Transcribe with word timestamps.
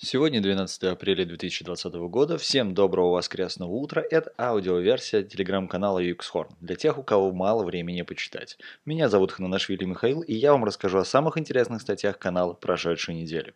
Сегодня 0.00 0.40
12 0.40 0.84
апреля 0.84 1.24
2020 1.24 1.92
года. 2.08 2.38
Всем 2.38 2.72
доброго 2.72 3.14
воскресного 3.14 3.72
утра. 3.72 4.00
Это 4.08 4.32
аудиоверсия 4.38 5.24
телеграм-канала 5.24 6.00
UXHorn 6.00 6.50
для 6.60 6.76
тех, 6.76 6.98
у 6.98 7.02
кого 7.02 7.32
мало 7.32 7.64
времени 7.64 8.02
почитать. 8.02 8.58
Меня 8.84 9.08
зовут 9.08 9.32
Хананашвили 9.32 9.84
Михаил, 9.84 10.20
и 10.20 10.34
я 10.34 10.52
вам 10.52 10.64
расскажу 10.64 10.98
о 10.98 11.04
самых 11.04 11.36
интересных 11.36 11.82
статьях 11.82 12.16
канала 12.16 12.52
прошедшей 12.52 13.16
недели. 13.16 13.54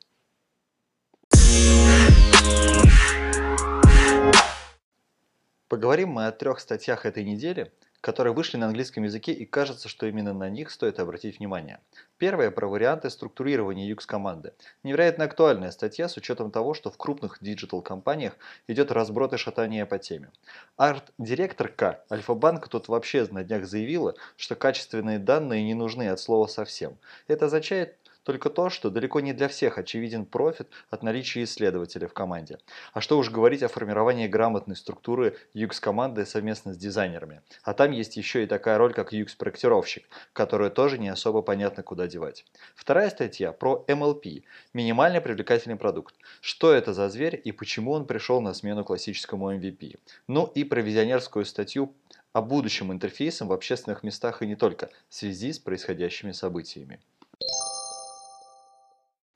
Поговорим 5.69 6.09
мы 6.09 6.27
о 6.27 6.33
трех 6.33 6.59
статьях 6.59 7.07
этой 7.07 7.23
недели, 7.23 7.71
которые 8.03 8.35
вышли 8.35 8.59
на 8.59 8.67
английском 8.67 9.05
языке 9.05 9.33
и 9.33 9.47
кажется, 9.47 9.89
что 9.89 10.07
именно 10.07 10.35
на 10.35 10.51
них 10.51 10.71
стоит 10.71 10.99
обратить 10.99 11.39
внимание. 11.39 11.79
Первая 12.19 12.51
про 12.51 12.67
варианты 12.67 13.09
структурирования 13.09 13.95
UX-команды. 13.95 14.53
Невероятно 14.83 15.25
актуальная 15.25 15.71
статья 15.71 16.09
с 16.09 16.17
учетом 16.17 16.51
того, 16.51 16.75
что 16.75 16.91
в 16.91 16.97
крупных 16.97 17.39
диджитал-компаниях 17.41 18.37
идет 18.67 18.91
разброд 18.91 19.33
и 19.33 19.37
шатание 19.37 19.87
по 19.87 19.99
теме. 19.99 20.31
Арт-директорка 20.77 22.05
Альфа-банка 22.11 22.69
тут 22.69 22.89
вообще 22.89 23.27
на 23.31 23.45
днях 23.45 23.67
заявила, 23.67 24.17
что 24.37 24.57
качественные 24.57 25.21
данные 25.21 25.63
не 25.63 25.75
нужны 25.75 26.09
от 26.09 26.19
слова 26.19 26.49
совсем. 26.49 26.99
Это 27.29 27.47
означает, 27.47 27.97
только 28.25 28.51
то, 28.51 28.71
что 28.71 28.91
далеко 28.91 29.21
не 29.21 29.33
для 29.33 29.49
всех 29.49 29.79
очевиден 29.79 30.27
профит 30.27 30.69
от 30.91 31.03
наличия 31.03 31.45
исследователя 31.45 32.09
в 32.09 32.13
команде. 32.13 32.59
А 32.93 33.01
что 33.01 33.19
уж 33.19 33.31
говорить 33.31 33.63
о 33.63 33.69
формировании 33.69 34.29
грамотной 34.29 34.77
структуры 34.77 35.37
UX-команды 35.55 36.27
совместно 36.27 36.73
с 36.73 36.77
дизайнерами. 36.77 37.43
А 37.63 37.75
там 37.75 37.91
есть 37.91 38.17
еще 38.17 38.45
и 38.45 38.47
такая 38.47 38.79
роль, 38.79 38.95
как 38.95 39.13
UX-проектировщик, 39.13 40.05
которую 40.33 40.71
тоже 40.71 40.99
не 40.99 41.09
особо 41.09 41.43
понятно 41.43 41.83
куда 41.83 42.07
девать. 42.07 42.45
Вторая 42.75 43.11
статья 43.11 43.53
про 43.53 43.85
MLP– 43.89 44.45
минимально 44.73 45.21
привлекательный 45.21 45.77
продукт. 45.77 46.15
Что 46.41 46.73
это 46.73 46.93
за 46.93 47.09
зверь 47.09 47.41
и 47.43 47.53
почему 47.53 47.93
он 47.93 48.07
пришел 48.07 48.41
на 48.41 48.55
смену 48.55 48.85
классическому 48.85 49.53
MVP. 49.55 49.99
Ну 50.29 50.47
и 50.55 50.65
про 50.65 50.81
визионерскую 50.81 51.45
статью 51.45 51.95
о 52.33 52.41
будущем 52.41 52.93
интерфейсом 52.93 53.49
в 53.49 53.53
общественных 53.53 54.03
местах 54.03 54.43
и 54.43 54.47
не 54.47 54.57
только, 54.57 54.91
в 55.09 55.15
связи 55.15 55.53
с 55.53 55.59
происходящими 55.59 56.33
событиями. 56.33 57.01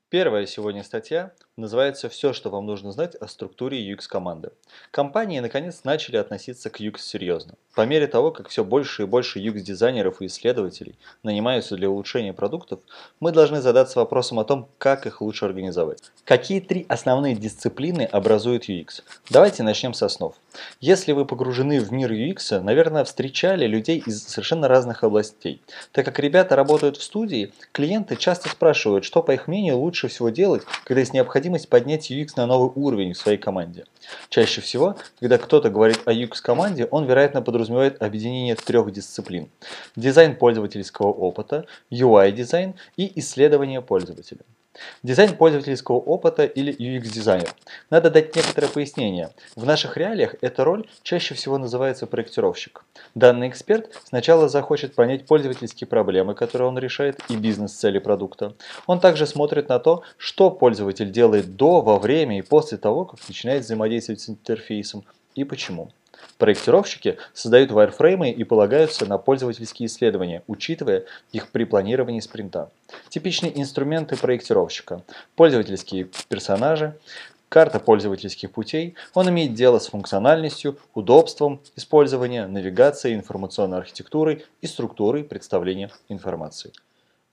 Первая 0.09 0.45
сегодня 0.45 0.85
статья 0.85 1.33
называется 1.57 2.07
«Все, 2.07 2.31
что 2.31 2.49
вам 2.49 2.65
нужно 2.65 2.93
знать 2.93 3.15
о 3.15 3.27
структуре 3.27 3.91
UX-команды». 3.91 4.51
Компании 4.89 5.41
наконец 5.41 5.83
начали 5.83 6.15
относиться 6.15 6.69
к 6.69 6.79
UX 6.79 6.99
серьезно. 6.99 7.55
По 7.75 7.85
мере 7.85 8.07
того, 8.07 8.31
как 8.31 8.47
все 8.47 8.63
больше 8.63 9.03
и 9.03 9.05
больше 9.05 9.39
UX-дизайнеров 9.39 10.21
и 10.21 10.27
исследователей 10.27 10.97
нанимаются 11.23 11.75
для 11.75 11.89
улучшения 11.89 12.31
продуктов, 12.31 12.79
мы 13.19 13.33
должны 13.33 13.59
задаться 13.59 13.99
вопросом 13.99 14.39
о 14.39 14.45
том, 14.45 14.69
как 14.77 15.05
их 15.07 15.19
лучше 15.19 15.43
организовать. 15.43 15.99
Какие 16.23 16.61
три 16.61 16.85
основные 16.87 17.35
дисциплины 17.35 18.03
образуют 18.03 18.69
UX? 18.69 19.03
Давайте 19.29 19.63
начнем 19.63 19.93
с 19.93 20.03
основ. 20.03 20.35
Если 20.79 21.11
вы 21.11 21.25
погружены 21.25 21.81
в 21.81 21.91
мир 21.91 22.13
UX, 22.13 22.61
наверное, 22.61 23.03
встречали 23.03 23.67
людей 23.67 24.01
из 24.05 24.23
совершенно 24.23 24.69
разных 24.69 25.03
областей. 25.03 25.61
Так 25.91 26.05
как 26.05 26.19
ребята 26.19 26.55
работают 26.55 26.95
в 26.95 27.03
студии, 27.03 27.51
клиенты 27.73 28.15
часто 28.15 28.47
спрашивают, 28.47 29.03
что 29.03 29.21
по 29.21 29.33
их 29.33 29.47
мнению 29.47 29.77
лучше 29.77 29.96
всего 30.07 30.29
делать, 30.29 30.61
когда 30.83 30.99
есть 30.99 31.13
необходимость 31.13 31.67
поднять 31.67 32.11
UX 32.11 32.33
на 32.35 32.45
новый 32.45 32.71
уровень 32.75 33.13
в 33.13 33.17
своей 33.17 33.39
команде. 33.39 33.85
Чаще 34.29 34.61
всего, 34.61 34.95
когда 35.19 35.39
кто-то 35.39 35.71
говорит 35.71 36.01
о 36.05 36.13
UX-команде, 36.13 36.85
он, 36.91 37.05
вероятно, 37.05 37.41
подразумевает 37.41 37.99
объединение 37.99 38.53
трех 38.53 38.91
дисциплин. 38.91 39.49
Дизайн 39.95 40.35
пользовательского 40.35 41.07
опыта, 41.07 41.65
UI-дизайн 41.89 42.75
и 42.97 43.19
исследование 43.19 43.81
пользователя. 43.81 44.41
Дизайн 45.03 45.35
пользовательского 45.35 45.97
опыта 45.97 46.45
или 46.45 46.73
UX-дизайнер. 46.73 47.53
Надо 47.89 48.09
дать 48.09 48.35
некоторое 48.35 48.67
пояснение. 48.67 49.29
В 49.55 49.65
наших 49.65 49.97
реалиях 49.97 50.35
эта 50.41 50.63
роль 50.63 50.87
чаще 51.03 51.35
всего 51.35 51.57
называется 51.57 52.07
проектировщик. 52.07 52.83
Данный 53.15 53.49
эксперт 53.49 53.89
сначала 54.03 54.49
захочет 54.49 54.95
понять 54.95 55.25
пользовательские 55.25 55.87
проблемы, 55.87 56.35
которые 56.35 56.67
он 56.67 56.77
решает, 56.77 57.19
и 57.29 57.35
бизнес-цели 57.35 57.99
продукта. 57.99 58.53
Он 58.85 58.99
также 58.99 59.25
смотрит 59.25 59.69
на 59.69 59.79
то, 59.79 60.03
что 60.17 60.49
пользователь 60.51 61.11
делает 61.11 61.55
до, 61.55 61.81
во 61.81 61.99
время 61.99 62.39
и 62.39 62.41
после 62.41 62.77
того, 62.77 63.05
как 63.05 63.19
начинает 63.27 63.63
взаимодействовать 63.63 64.21
с 64.21 64.29
интерфейсом, 64.29 65.03
и 65.35 65.43
почему. 65.43 65.91
Проектировщики 66.37 67.17
создают 67.33 67.71
вайрфреймы 67.71 68.29
и 68.29 68.43
полагаются 68.43 69.05
на 69.05 69.17
пользовательские 69.17 69.87
исследования, 69.87 70.43
учитывая 70.47 71.05
их 71.31 71.49
при 71.49 71.63
планировании 71.63 72.19
спринта. 72.19 72.69
Типичные 73.09 73.59
инструменты 73.59 74.15
проектировщика– 74.15 75.01
пользовательские 75.35 76.09
персонажи, 76.29 76.95
карта 77.49 77.79
пользовательских 77.79 78.51
путей, 78.51 78.95
он 79.13 79.29
имеет 79.29 79.53
дело 79.53 79.79
с 79.79 79.87
функциональностью, 79.87 80.77
удобством 80.93 81.61
использования, 81.75 82.45
навигацией, 82.47 83.15
информационной 83.15 83.77
архитектурой 83.77 84.45
и 84.61 84.67
структурой 84.67 85.23
представления 85.23 85.91
информации. 86.09 86.71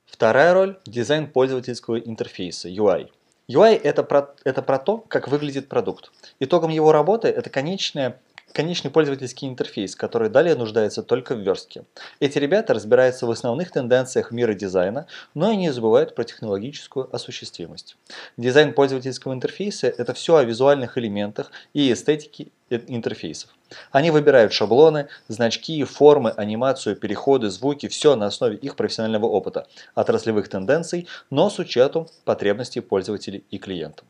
Вторая 0.05 0.53
роль– 0.53 0.79
дизайн 0.85 1.27
пользовательского 1.27 1.97
интерфейса, 1.97 2.69
UI. 2.69 3.09
UI 3.49 3.75
это 3.75 4.03
про, 4.03 4.33
это 4.43 4.61
про 4.61 4.79
то, 4.79 4.97
как 4.97 5.27
выглядит 5.27 5.67
продукт. 5.67 6.11
Итогом 6.39 6.71
его 6.71 6.91
работы 6.91 7.27
это 7.27 7.49
конечная 7.49 8.19
конечный 8.53 8.89
пользовательский 8.89 9.47
интерфейс, 9.47 9.95
который 9.95 10.29
далее 10.29 10.55
нуждается 10.55 11.03
только 11.03 11.35
в 11.35 11.39
верстке. 11.39 11.83
Эти 12.19 12.37
ребята 12.37 12.73
разбираются 12.73 13.25
в 13.25 13.31
основных 13.31 13.71
тенденциях 13.71 14.31
мира 14.31 14.53
дизайна, 14.53 15.07
но 15.33 15.51
и 15.51 15.57
не 15.57 15.71
забывают 15.71 16.15
про 16.15 16.23
технологическую 16.23 17.13
осуществимость. 17.13 17.97
Дизайн 18.37 18.73
пользовательского 18.73 19.33
интерфейса– 19.33 19.87
это 19.97 20.13
все 20.13 20.37
о 20.37 20.43
визуальных 20.43 20.97
элементах 20.97 21.51
и 21.73 21.91
эстетике 21.91 22.47
интерфейсов. 22.69 23.49
Они 23.91 24.11
выбирают 24.11 24.53
шаблоны, 24.53 25.07
значки, 25.27 25.83
формы, 25.83 26.31
анимацию, 26.31 26.95
переходы, 26.95 27.49
звуки, 27.49 27.87
все 27.87 28.15
на 28.15 28.27
основе 28.27 28.57
их 28.57 28.75
профессионального 28.75 29.25
опыта, 29.25 29.67
отраслевых 29.95 30.47
тенденций, 30.49 31.07
но 31.29 31.49
с 31.49 31.59
учетом 31.59 32.07
потребностей 32.23 32.79
пользователей 32.79 33.43
и 33.51 33.57
клиентов. 33.57 34.05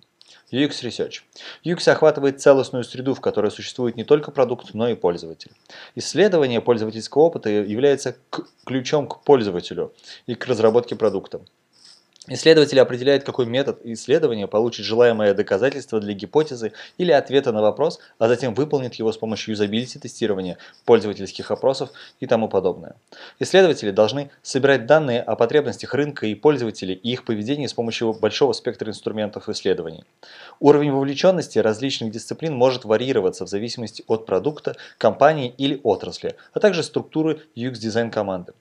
UX 0.55 0.83
Research. 0.83 1.21
UX 1.63 1.91
охватывает 1.91 2.41
целостную 2.41 2.83
среду, 2.83 3.13
в 3.13 3.21
которой 3.21 3.51
существует 3.51 3.95
не 3.95 4.03
только 4.03 4.31
продукт, 4.31 4.73
но 4.73 4.87
и 4.89 4.95
пользователь. 4.95 5.51
Исследование 5.95 6.61
пользовательского 6.61 7.23
опыта 7.23 7.49
является 7.49 8.15
ключом 8.65 9.07
к 9.07 9.23
пользователю 9.23 9.93
и 10.27 10.35
к 10.35 10.45
разработке 10.47 10.95
продукта. 10.95 11.41
Исследователь 12.27 12.79
определяет, 12.79 13.23
какой 13.23 13.45
метод 13.45 13.79
исследования 13.83 14.47
получит 14.47 14.83
желаемое 14.85 15.35
доказательство 15.35 15.99
для 15.99 16.13
гипотезы 16.13 16.73
или 16.97 17.11
ответа 17.11 17.51
на 17.51 17.61
вопрос, 17.61 17.99
а 18.17 18.27
затем 18.27 18.55
выполнит 18.55 18.95
его 18.95 19.11
с 19.11 19.17
помощью 19.17 19.51
юзабилити 19.51 19.99
тестирования, 19.99 20.57
пользовательских 20.85 21.51
опросов 21.51 21.91
и 22.19 22.25
тому 22.25 22.49
подобное. 22.49 22.95
Исследователи 23.39 23.91
должны 23.91 24.31
собирать 24.41 24.87
данные 24.87 25.21
о 25.21 25.35
потребностях 25.35 25.93
рынка 25.93 26.25
и 26.25 26.33
пользователей 26.33 26.95
и 26.95 27.11
их 27.11 27.25
поведении 27.25 27.67
с 27.67 27.73
помощью 27.73 28.13
большого 28.13 28.53
спектра 28.53 28.89
инструментов 28.89 29.47
исследований. 29.47 30.03
Уровень 30.59 30.91
вовлеченности 30.91 31.59
различных 31.59 32.11
дисциплин 32.11 32.55
может 32.55 32.85
варьироваться 32.85 33.45
в 33.45 33.49
зависимости 33.49 34.03
от 34.07 34.25
продукта, 34.25 34.75
компании 34.97 35.53
или 35.59 35.79
отрасли, 35.83 36.35
а 36.53 36.59
также 36.59 36.81
структуры 36.81 37.41
UX-дизайн 37.55 38.09
команды. 38.09 38.53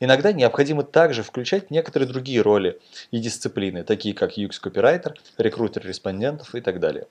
Иногда 0.00 0.32
необходимо 0.32 0.82
также 0.82 1.22
включать 1.22 1.70
некоторые 1.70 2.08
другие 2.08 2.40
роли 2.40 2.80
и 3.10 3.18
дисциплины, 3.18 3.84
такие 3.84 4.14
как 4.14 4.36
UX-копирайтер, 4.36 5.14
рекрутер 5.38 5.86
респондентов 5.86 6.54
и 6.54 6.60
так 6.60 6.80
далее. 6.80 7.06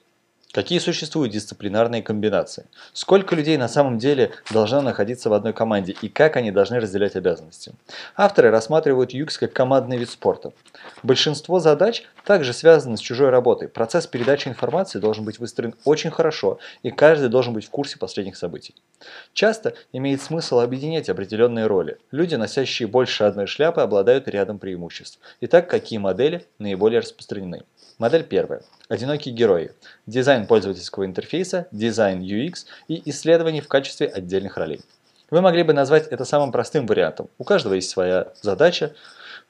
Какие 0.54 0.80
существуют 0.80 1.32
дисциплинарные 1.32 2.04
комбинации? 2.04 2.66
Сколько 2.92 3.36
людей 3.36 3.56
на 3.56 3.70
самом 3.70 3.98
деле 3.98 4.32
должно 4.52 4.82
находиться 4.82 5.30
в 5.30 5.34
одной 5.34 5.54
команде 5.54 5.96
и 6.02 6.10
как 6.10 6.36
они 6.36 6.52
должны 6.52 6.82
разделять 6.82 7.16
обязанности? 7.16 7.72
Авторы 8.18 8.52
рассматривают 8.52 9.14
UX 9.14 9.40
как 9.40 9.54
командный 9.54 9.98
вид 9.98 10.10
спорта. 10.10 10.52
Большинство 11.04 11.60
задач 11.60 12.04
также 12.26 12.52
связаны 12.52 12.98
с 12.98 13.00
чужой 13.00 13.30
работой. 13.30 13.70
Процесс 13.70 14.08
передачи 14.08 14.50
информации 14.50 15.00
должен 15.00 15.24
быть 15.24 15.40
выстроен 15.40 15.74
очень 15.86 16.12
хорошо 16.12 16.60
и 16.84 16.92
каждый 16.92 17.30
должен 17.30 17.54
быть 17.54 17.66
в 17.66 17.70
курсе 17.70 17.98
последних 17.98 18.36
событий. 18.36 18.76
Часто 19.32 19.76
имеет 19.94 20.22
смысл 20.22 20.60
объединять 20.60 21.08
определенные 21.08 21.68
роли. 21.68 21.98
Люди, 22.12 22.36
носящие 22.36 22.90
больше 22.90 23.24
одной 23.24 23.48
шляпы, 23.48 23.80
обладают 23.80 24.28
рядом 24.28 24.60
преимуществ. 24.60 25.20
Итак, 25.40 25.70
какие 25.70 25.98
модели 25.98 26.46
наиболее 26.60 27.00
распространены? 27.00 27.64
Модель 28.02 28.24
первая. 28.24 28.64
Одинокие 28.90 29.32
герои. 29.32 29.74
Дизайн 30.08 30.48
пользовательского 30.48 31.06
интерфейса, 31.06 31.68
дизайн 31.72 32.24
UX 32.24 32.66
и 32.88 33.00
исследования 33.12 33.62
в 33.62 33.68
качестве 33.68 34.08
отдельных 34.08 34.58
ролей. 34.58 34.82
Вы 35.30 35.42
могли 35.42 35.62
бы 35.62 35.74
назвать 35.74 36.08
это 36.08 36.26
самым 36.26 36.52
простым 36.52 36.88
вариантом. 36.88 37.30
У 37.38 37.44
каждого 37.44 37.76
есть 37.76 37.92
своя 37.92 38.30
задача. 38.42 38.96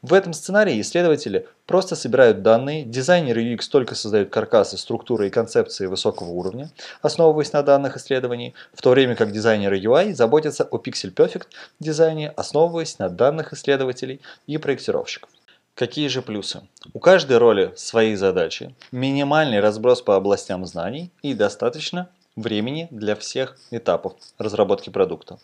В 0.02 0.14
этом 0.14 0.34
сценарии 0.34 0.82
исследователи 0.82 1.48
просто 1.66 1.96
собирают 1.96 2.42
данные, 2.42 2.84
дизайнеры 2.84 3.42
UX 3.42 3.70
только 3.72 3.96
создают 3.96 4.32
каркасы, 4.32 4.78
структуры 4.78 5.28
и 5.28 5.30
концепции 5.30 5.86
высокого 5.86 6.28
уровня, 6.28 6.72
основываясь 7.02 7.54
на 7.54 7.64
данных 7.64 7.96
исследований, 7.96 8.54
в 8.74 8.82
то 8.82 8.90
время 8.90 9.16
как 9.16 9.32
дизайнеры 9.32 9.80
UI 9.80 10.14
заботятся 10.14 10.66
о 10.66 10.78
Perfect 10.78 11.48
дизайне, 11.80 12.30
основываясь 12.32 13.00
на 13.00 13.08
данных 13.08 13.54
исследователей 13.54 14.20
и 14.46 14.58
проектировщиков. 14.58 15.30
Какие 15.76 16.08
же 16.10 16.22
плюсы? 16.22 16.62
У 16.94 17.00
каждой 17.00 17.38
роли 17.38 17.74
свои 17.76 18.16
задачи, 18.16 18.76
минимальный 18.92 19.60
разброс 19.60 20.02
по 20.02 20.16
областям 20.16 20.66
знаний 20.66 21.12
и 21.24 21.34
достаточно 21.34 22.10
времени 22.36 22.88
для 22.92 23.16
всех 23.16 23.58
этапов 23.72 24.14
разработки 24.38 24.90
продукта. 24.90 25.40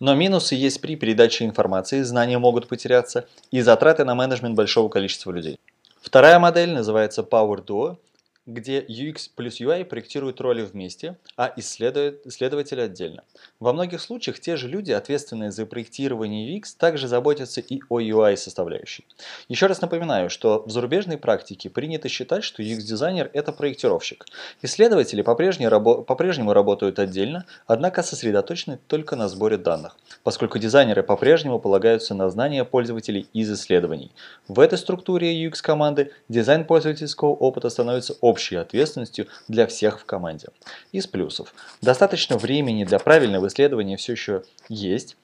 Но 0.00 0.14
минусы 0.14 0.54
есть 0.56 0.80
при 0.80 0.96
передаче 0.96 1.44
информации, 1.44 2.02
знания 2.02 2.38
могут 2.38 2.68
потеряться 2.68 3.26
и 3.50 3.60
затраты 3.60 4.04
на 4.04 4.14
менеджмент 4.14 4.56
большого 4.56 4.88
количества 4.88 5.30
людей. 5.30 5.58
Вторая 6.02 6.38
модель 6.38 6.72
называется 6.72 7.22
Power 7.22 7.64
Duo 7.64 7.96
где 8.46 8.80
UX 8.80 9.30
плюс 9.34 9.58
UI 9.58 9.86
проектируют 9.86 10.40
роли 10.40 10.62
вместе, 10.62 11.16
а 11.36 11.50
исследователи 11.56 12.80
отдельно. 12.80 13.24
Во 13.58 13.72
многих 13.72 14.02
случаях 14.02 14.38
те 14.38 14.56
же 14.56 14.68
люди, 14.68 14.92
ответственные 14.92 15.50
за 15.50 15.64
проектирование 15.64 16.58
UX, 16.58 16.76
также 16.76 17.08
заботятся 17.08 17.62
и 17.62 17.80
о 17.88 18.00
UI 18.00 18.36
составляющей. 18.36 19.06
Еще 19.48 19.66
раз 19.66 19.80
напоминаю, 19.80 20.28
что 20.28 20.62
в 20.66 20.70
зарубежной 20.70 21.16
практике 21.16 21.70
принято 21.70 22.10
считать, 22.10 22.44
что 22.44 22.62
UX-дизайнер– 22.62 23.30
это 23.32 23.50
проектировщик. 23.50 24.26
Исследователи 24.60 25.22
по-прежнему, 25.22 26.02
по-прежнему 26.02 26.52
работают 26.52 26.98
отдельно, 26.98 27.46
однако 27.66 28.02
сосредоточены 28.02 28.78
только 28.88 29.16
на 29.16 29.28
сборе 29.28 29.56
данных, 29.56 29.96
поскольку 30.22 30.58
дизайнеры 30.58 31.02
по-прежнему 31.02 31.58
полагаются 31.58 32.14
на 32.14 32.28
знания 32.28 32.64
пользователей 32.66 33.26
из 33.32 33.50
исследований. 33.50 34.12
В 34.48 34.60
этой 34.60 34.76
структуре 34.76 35.46
UX-команды 35.46 36.12
дизайн 36.28 36.66
пользовательского 36.66 37.30
опыта 37.30 37.70
становится 37.70 38.14
общим 38.20 38.33
общей 38.34 38.56
ответственностью 38.56 39.28
для 39.46 39.66
всех 39.68 40.00
в 40.00 40.04
команде. 40.04 40.48
Из 40.90 41.06
плюсов. 41.06 41.54
Достаточно 41.80 42.36
времени 42.36 42.84
для 42.84 42.98
правильного 42.98 43.46
исследования 43.46 43.96
все 43.96 44.12
еще 44.12 44.42
есть. 44.68 45.16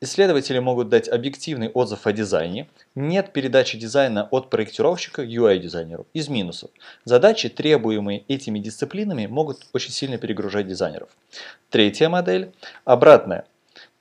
Исследователи 0.00 0.60
могут 0.60 0.88
дать 0.88 1.08
объективный 1.08 1.68
отзыв 1.68 2.06
о 2.06 2.12
дизайне. 2.12 2.68
Нет 2.94 3.32
передачи 3.32 3.76
дизайна 3.76 4.28
от 4.30 4.50
проектировщика 4.50 5.22
UI-дизайнеру. 5.22 6.06
Из 6.14 6.28
минусов. 6.28 6.70
Задачи, 7.04 7.48
требуемые 7.48 8.24
этими 8.28 8.60
дисциплинами, 8.60 9.26
могут 9.26 9.66
очень 9.72 9.92
сильно 9.92 10.18
перегружать 10.18 10.68
дизайнеров. 10.68 11.08
Третья 11.70 12.08
модель. 12.08 12.52
Обратная. 12.84 13.44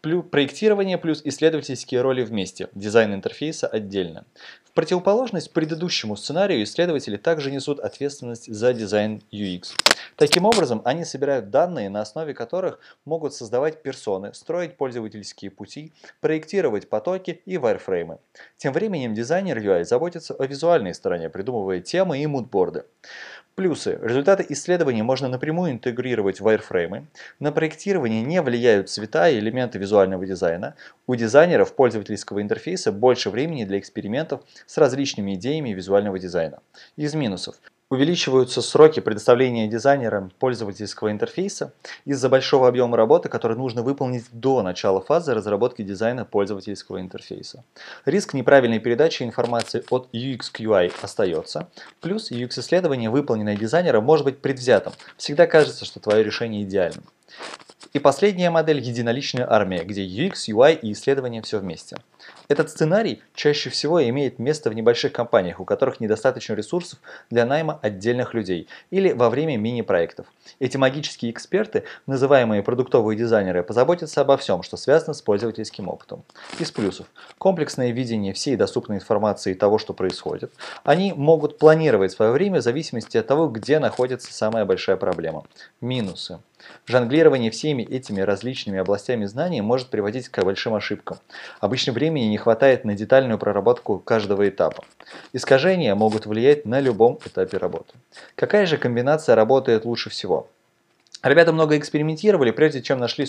Проектирование 0.01 0.97
плюс 0.97 1.21
исследовательские 1.23 2.01
роли 2.01 2.23
вместе, 2.23 2.69
дизайн 2.73 3.13
интерфейса 3.13 3.67
отдельно. 3.67 4.25
В 4.71 4.73
противоположность 4.73 5.51
предыдущему 5.51 6.15
сценарию 6.15 6.63
исследователи 6.63 7.17
также 7.17 7.51
несут 7.51 7.81
ответственность 7.81 8.49
за 8.49 8.71
дизайн 8.73 9.21
UX. 9.29 9.73
Таким 10.15 10.45
образом, 10.45 10.81
они 10.85 11.03
собирают 11.03 11.49
данные, 11.49 11.89
на 11.89 11.99
основе 11.99 12.33
которых 12.33 12.79
могут 13.03 13.33
создавать 13.33 13.83
персоны, 13.83 14.33
строить 14.33 14.77
пользовательские 14.77 15.51
пути, 15.51 15.91
проектировать 16.21 16.87
потоки 16.87 17.41
и 17.45 17.57
вайрфреймы. 17.57 18.19
Тем 18.55 18.71
временем 18.71 19.13
дизайнер 19.13 19.57
UI 19.57 19.83
заботится 19.83 20.35
о 20.35 20.45
визуальной 20.45 20.93
стороне, 20.93 21.29
придумывая 21.29 21.81
темы 21.81 22.19
и 22.19 22.25
мудборды. 22.25 22.85
Плюсы. 23.55 23.99
Результаты 24.01 24.45
исследований 24.47 25.01
можно 25.01 25.27
напрямую 25.27 25.73
интегрировать 25.73 26.39
в 26.39 26.47
wireframe. 26.47 27.07
На 27.39 27.51
проектирование 27.51 28.23
не 28.23 28.41
влияют 28.41 28.89
цвета 28.89 29.27
и 29.27 29.39
элементы 29.39 29.77
визуального 29.77 30.25
дизайна. 30.25 30.75
У 31.05 31.15
дизайнеров 31.15 31.75
пользовательского 31.75 32.41
интерфейса 32.41 32.93
больше 32.93 33.29
времени 33.29 33.65
для 33.65 33.77
экспериментов 33.77 34.41
с 34.65 34.77
различными 34.77 35.35
идеями 35.35 35.69
визуального 35.69 36.19
дизайна. 36.19 36.59
Из 36.95 37.13
минусов. 37.13 37.55
Увеличиваются 37.91 38.61
сроки 38.61 39.01
предоставления 39.01 39.67
дизайнерам 39.67 40.31
пользовательского 40.39 41.11
интерфейса 41.11 41.73
из-за 42.05 42.29
большого 42.29 42.69
объема 42.69 42.95
работы, 42.95 43.27
который 43.27 43.57
нужно 43.57 43.83
выполнить 43.83 44.27
до 44.31 44.61
начала 44.61 45.01
фазы 45.01 45.33
разработки 45.33 45.81
дизайна 45.81 46.23
пользовательского 46.23 47.01
интерфейса. 47.01 47.65
Риск 48.05 48.33
неправильной 48.33 48.79
передачи 48.79 49.23
информации 49.23 49.83
от 49.89 50.07
UX 50.13 50.51
к 50.53 50.61
UI 50.61 50.93
остается, 51.01 51.67
плюс 51.99 52.31
UX-исследование, 52.31 53.09
выполненное 53.09 53.57
дизайнером, 53.57 54.05
может 54.05 54.23
быть 54.23 54.39
предвзятым. 54.39 54.93
Всегда 55.17 55.45
кажется, 55.45 55.83
что 55.83 55.99
твое 55.99 56.23
решение 56.23 56.63
идеальным. 56.63 57.03
И 57.91 57.99
последняя 57.99 58.51
модель– 58.51 58.79
единоличная 58.81 59.51
армия, 59.51 59.83
где 59.83 60.05
UX, 60.05 60.47
UI 60.47 60.79
и 60.79 60.93
исследования 60.93 61.41
все 61.41 61.59
вместе. 61.59 61.97
Этот 62.47 62.69
сценарий 62.69 63.21
чаще 63.33 63.69
всего 63.69 64.03
имеет 64.09 64.39
место 64.39 64.69
в 64.69 64.73
небольших 64.73 65.13
компаниях, 65.13 65.59
у 65.59 65.65
которых 65.65 65.99
недостаточно 65.99 66.53
ресурсов 66.53 66.99
для 67.29 67.45
найма 67.45 67.79
отдельных 67.81 68.33
людей 68.33 68.67
или 68.89 69.13
во 69.13 69.29
время 69.29 69.57
мини-проектов. 69.57 70.25
Эти 70.59 70.77
магические 70.77 71.31
эксперты, 71.31 71.83
называемые 72.07 72.63
продуктовые 72.63 73.17
дизайнеры, 73.17 73.63
позаботятся 73.63 74.21
обо 74.21 74.37
всем, 74.37 74.63
что 74.63 74.77
связано 74.77 75.13
с 75.13 75.21
пользовательским 75.21 75.87
опытом. 75.87 76.23
Из 76.59 76.71
плюсов. 76.71 77.07
Комплексное 77.37 77.91
видение 77.91 78.33
всей 78.33 78.55
доступной 78.55 78.97
информации 78.97 79.51
и 79.51 79.55
того, 79.55 79.77
что 79.77 79.93
происходит. 79.93 80.51
Они 80.83 81.13
могут 81.13 81.57
планировать 81.57 82.11
свое 82.11 82.31
время 82.31 82.59
в 82.59 82.63
зависимости 82.63 83.17
от 83.17 83.27
того, 83.27 83.47
где 83.47 83.79
находится 83.79 84.33
самая 84.33 84.65
большая 84.65 84.97
проблема. 84.97 85.43
Минусы. 85.79 86.39
Жонглирование 86.85 87.51
всеми 87.51 87.83
этими 87.83 88.21
различными 88.21 88.79
областями 88.79 89.25
знаний 89.25 89.61
может 89.61 89.89
приводить 89.89 90.29
к 90.29 90.43
большим 90.43 90.75
ошибкам. 90.75 91.17
Обычно 91.59 91.93
времени 92.11 92.29
не 92.29 92.37
хватает 92.37 92.85
на 92.85 92.93
детальную 92.93 93.39
проработку 93.39 93.99
каждого 93.99 94.47
этапа. 94.47 94.83
Искажения 95.33 95.95
могут 95.95 96.25
влиять 96.25 96.65
на 96.65 96.79
любом 96.81 97.19
этапе 97.25 97.57
работы. 97.57 97.93
Какая 98.35 98.65
же 98.65 98.77
комбинация 98.77 99.35
работает 99.35 99.85
лучше 99.85 100.09
всего? 100.09 100.47
Ребята 101.23 101.53
много 101.53 101.77
экспериментировали, 101.77 102.51
прежде 102.51 102.81
чем 102.81 102.97
нашли 102.97 103.25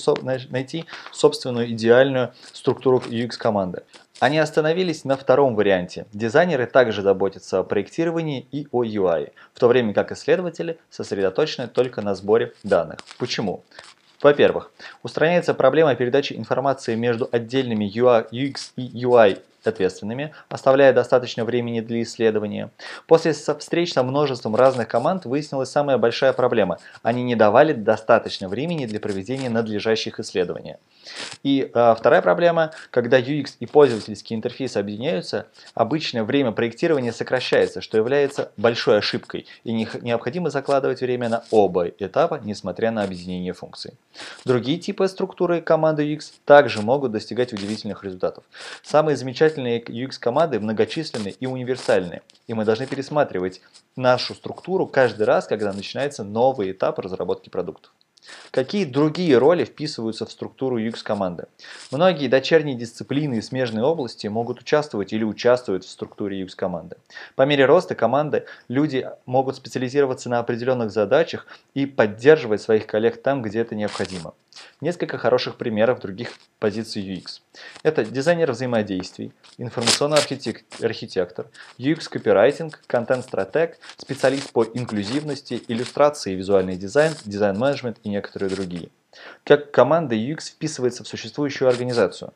найти 0.51 0.87
собственную 1.13 1.71
идеальную 1.73 2.33
структуру 2.53 2.99
UX 2.99 3.37
команды. 3.39 3.83
Они 4.19 4.39
остановились 4.39 5.05
на 5.05 5.17
втором 5.17 5.55
варианте. 5.55 6.07
Дизайнеры 6.13 6.67
также 6.67 7.03
заботятся 7.03 7.59
о 7.59 7.65
проектировании 7.65 8.47
и 8.51 8.67
о 8.73 8.83
UI, 8.85 9.33
в 9.53 9.61
то 9.61 9.69
время 9.69 9.93
как 9.93 10.11
исследователи 10.13 10.79
сосредоточены 10.91 11.69
только 11.69 12.03
на 12.03 12.15
сборе 12.15 12.53
данных. 12.63 12.99
Почему? 13.19 13.63
Во-первых, 14.23 14.71
устраняется 15.03 15.53
проблема 15.53 15.95
передачи 15.97 16.33
информации 16.33 16.95
между 16.95 17.29
отдельными 17.33 17.85
UX 17.85 18.71
и 18.77 19.05
UI 19.05 19.41
ответственными, 19.65 20.33
оставляя 20.49 20.93
достаточно 20.93 21.45
времени 21.45 21.81
для 21.81 22.03
исследования. 22.03 22.71
После 23.07 23.33
встреч 23.33 23.93
со 23.93 24.03
множеством 24.03 24.57
разных 24.57 24.89
команд 24.89 25.25
выяснилась 25.25 25.71
самая 25.71 25.99
большая 25.99 26.33
проблема. 26.33 26.79
Они 27.03 27.23
не 27.23 27.37
давали 27.37 27.73
достаточно 27.73 28.49
времени 28.49 28.87
для 28.87 29.01
проведения 29.01 29.49
надлежащих 29.49 30.19
исследований. 30.21 30.77
И 31.43 31.71
э, 31.73 31.95
вторая 31.99 32.23
проблема, 32.23 32.73
когда 32.91 33.21
UX 33.21 33.57
и 33.61 33.67
пользовательский 33.67 34.37
интерфейс 34.37 34.77
объединяются, 34.77 35.47
обычно 35.75 36.25
время 36.25 36.53
проектирования 36.53 37.13
сокращается, 37.13 37.81
что 37.81 37.99
является 37.99 38.53
большой 38.57 38.99
ошибкой, 38.99 39.47
и 39.65 39.73
не, 39.73 39.89
необходимо 40.01 40.51
закладывать 40.51 41.01
время 41.01 41.29
на 41.29 41.45
оба 41.51 41.89
этапа, 41.89 42.41
несмотря 42.43 42.91
на 42.91 43.03
объединение 43.03 43.53
функций. 43.53 43.95
Другие 44.45 44.79
типы 44.79 45.09
структуры 45.09 45.61
команды 45.61 46.13
UX 46.13 46.33
также 46.45 46.83
могут 46.83 47.13
достигать 47.13 47.53
удивительных 47.53 48.05
результатов. 48.05 48.45
Самые 48.83 49.17
замечательные 49.17 49.83
UX-команды 49.83 50.61
многочисленные 50.61 51.33
и 51.33 51.47
универсальные, 51.47 52.23
и 52.47 52.55
мы 52.55 52.65
должны 52.65 52.87
пересматривать 52.87 53.61
нашу 53.97 54.35
структуру 54.35 54.87
каждый 54.87 55.25
раз, 55.25 55.47
когда 55.47 55.73
начинается 55.73 56.25
новый 56.25 56.73
этап 56.73 56.99
разработки 56.99 57.49
продуктов. 57.49 57.93
Какие 58.51 58.85
другие 58.85 59.39
роли 59.39 59.65
вписываются 59.65 60.27
в 60.27 60.33
структуру 60.33 60.79
UX-команды? 60.79 61.47
Многие 61.91 62.29
дочерние 62.29 62.77
дисциплины 62.77 63.35
и 63.35 63.43
смежные 63.43 63.85
области 63.85 64.27
могут 64.27 64.61
участвовать 64.61 65.13
или 65.13 65.25
участвуют 65.25 65.85
в 65.85 65.89
структуре 65.91 66.43
UX-команды. 66.43 66.97
По 67.35 67.43
мере 67.43 67.65
роста 67.65 67.95
команды 67.95 68.47
люди 68.69 69.09
могут 69.27 69.57
специализироваться 69.57 70.29
на 70.29 70.39
определенных 70.39 70.91
задачах 70.91 71.47
и 71.75 71.87
поддерживать 71.87 72.63
своих 72.63 72.87
коллег 72.87 73.23
там, 73.23 73.43
где 73.43 73.61
это 73.61 73.75
необходимо. 73.75 74.35
Несколько 74.81 75.17
хороших 75.17 75.57
примеров 75.57 76.01
других 76.01 76.33
позиций 76.59 77.03
UX. 77.03 77.41
Это 77.83 78.05
дизайнер 78.05 78.53
взаимодействий, 78.53 79.33
информационный 79.57 80.19
архитектор, 80.19 81.47
UX-копирайтинг, 81.79 82.81
контент-стратег, 82.87 83.79
специалист 83.97 84.51
по 84.53 84.65
инклюзивности, 84.65 85.63
иллюстрации, 85.69 86.35
визуальный 86.35 86.77
дизайн, 86.77 87.15
дизайн-менеджмент 87.25 87.99
и 88.03 88.11
некоторые 88.13 88.51
другие 88.51 88.91
как 89.45 89.71
команда 89.71 90.15
UX 90.15 90.51
вписывается 90.51 91.05
в 91.05 91.09
существующую 91.09 91.69
организацию. 91.69 92.33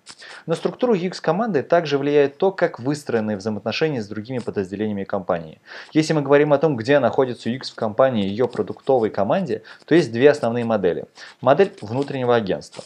На 0.47 0.55
структуру 0.55 0.95
UX 0.95 1.21
команды 1.21 1.63
также 1.63 1.99
влияет 1.99 2.37
то, 2.37 2.53
как 2.53 2.79
выстроены 2.81 3.37
взаимоотношения 3.37 4.03
с 4.03 4.09
другими 4.09 4.39
подразделениями 4.39 5.05
компании. 5.05 5.61
Если 5.93 6.13
мы 6.13 6.23
говорим 6.23 6.53
о 6.53 6.59
том, 6.59 6.77
где 6.77 6.99
находится 6.99 7.49
UX 7.49 7.73
в 7.73 7.75
компании 7.75 8.27
и 8.27 8.29
ее 8.29 8.49
продуктовой 8.49 9.11
команде, 9.11 9.63
то 9.85 9.95
есть 9.95 10.13
две 10.13 10.31
основные 10.31 10.65
модели. 10.65 11.07
Модель 11.41 11.73
внутреннего 11.81 12.35
агентства. 12.35 12.85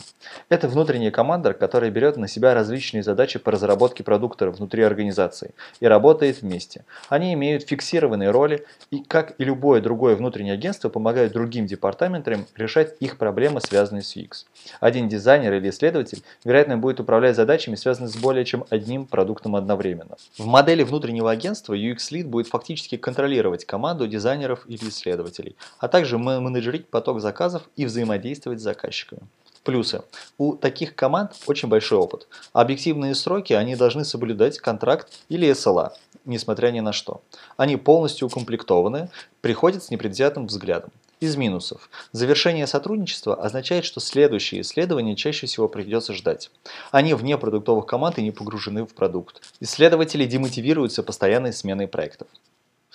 Это 0.48 0.68
внутренняя 0.68 1.10
команда, 1.10 1.52
которая 1.52 1.90
берет 1.90 2.16
на 2.16 2.28
себя 2.28 2.54
различные 2.54 3.02
задачи 3.02 3.38
по 3.38 3.50
разработке 3.50 4.04
продукта 4.04 4.50
внутри 4.50 4.82
организации 4.82 5.54
и 5.80 5.86
работает 5.86 6.42
вместе. 6.42 6.84
Они 7.08 7.32
имеют 7.34 7.64
фиксированные 7.64 8.30
роли 8.30 8.66
и, 8.90 9.02
как 9.02 9.34
и 9.38 9.44
любое 9.44 9.80
другое 9.80 10.14
внутреннее 10.14 10.54
агентство, 10.54 10.88
помогают 10.88 11.32
другим 11.32 11.66
департаментам 11.66 12.46
решать 12.56 12.96
их 13.00 13.16
проблемы, 13.16 13.60
связанные 13.60 13.79
связанные 13.80 14.02
с 14.02 14.16
UX. 14.16 14.44
Один 14.80 15.08
дизайнер 15.08 15.54
или 15.54 15.70
исследователь, 15.70 16.22
вероятно, 16.44 16.76
будет 16.76 17.00
управлять 17.00 17.36
задачами, 17.36 17.76
связанными 17.76 18.12
с 18.12 18.16
более 18.16 18.44
чем 18.44 18.64
одним 18.68 19.06
продуктом 19.06 19.56
одновременно. 19.56 20.16
В 20.36 20.44
модели 20.44 20.82
внутреннего 20.82 21.30
агентства 21.30 21.74
UX-лид 21.74 22.26
будет 22.26 22.48
фактически 22.48 22.96
контролировать 22.96 23.64
команду 23.64 24.06
дизайнеров 24.06 24.64
или 24.66 24.88
исследователей, 24.88 25.56
а 25.78 25.88
также 25.88 26.18
менеджерить 26.18 26.88
поток 26.88 27.20
заказов 27.20 27.62
и 27.76 27.86
взаимодействовать 27.86 28.60
с 28.60 28.62
заказчиками. 28.62 29.22
Плюсы. 29.64 30.02
У 30.38 30.54
таких 30.54 30.94
команд 30.94 31.32
очень 31.46 31.68
большой 31.68 31.98
опыт. 31.98 32.28
Объективные 32.52 33.14
сроки 33.14 33.52
они 33.52 33.76
должны 33.76 34.04
соблюдать 34.04 34.58
контракт 34.58 35.08
или 35.28 35.50
SLA, 35.50 35.92
несмотря 36.24 36.70
ни 36.70 36.80
на 36.80 36.92
что. 36.92 37.20
Они 37.56 37.76
полностью 37.76 38.28
укомплектованы, 38.28 39.10
приходят 39.40 39.82
с 39.84 39.90
непредвзятым 39.90 40.46
взглядом. 40.46 40.90
Из 41.20 41.36
минусов. 41.36 41.90
Завершение 42.12 42.66
сотрудничества 42.66 43.34
означает, 43.34 43.84
что 43.84 44.00
следующие 44.00 44.62
исследования 44.62 45.14
чаще 45.16 45.46
всего 45.46 45.68
придется 45.68 46.14
ждать. 46.14 46.50
Они 46.92 47.12
вне 47.12 47.36
продуктовых 47.36 47.84
команд 47.84 48.18
и 48.18 48.22
не 48.22 48.30
погружены 48.30 48.86
в 48.86 48.94
продукт. 48.94 49.42
Исследователи 49.60 50.24
демотивируются 50.24 51.02
постоянной 51.02 51.52
сменой 51.52 51.88
проектов. 51.88 52.28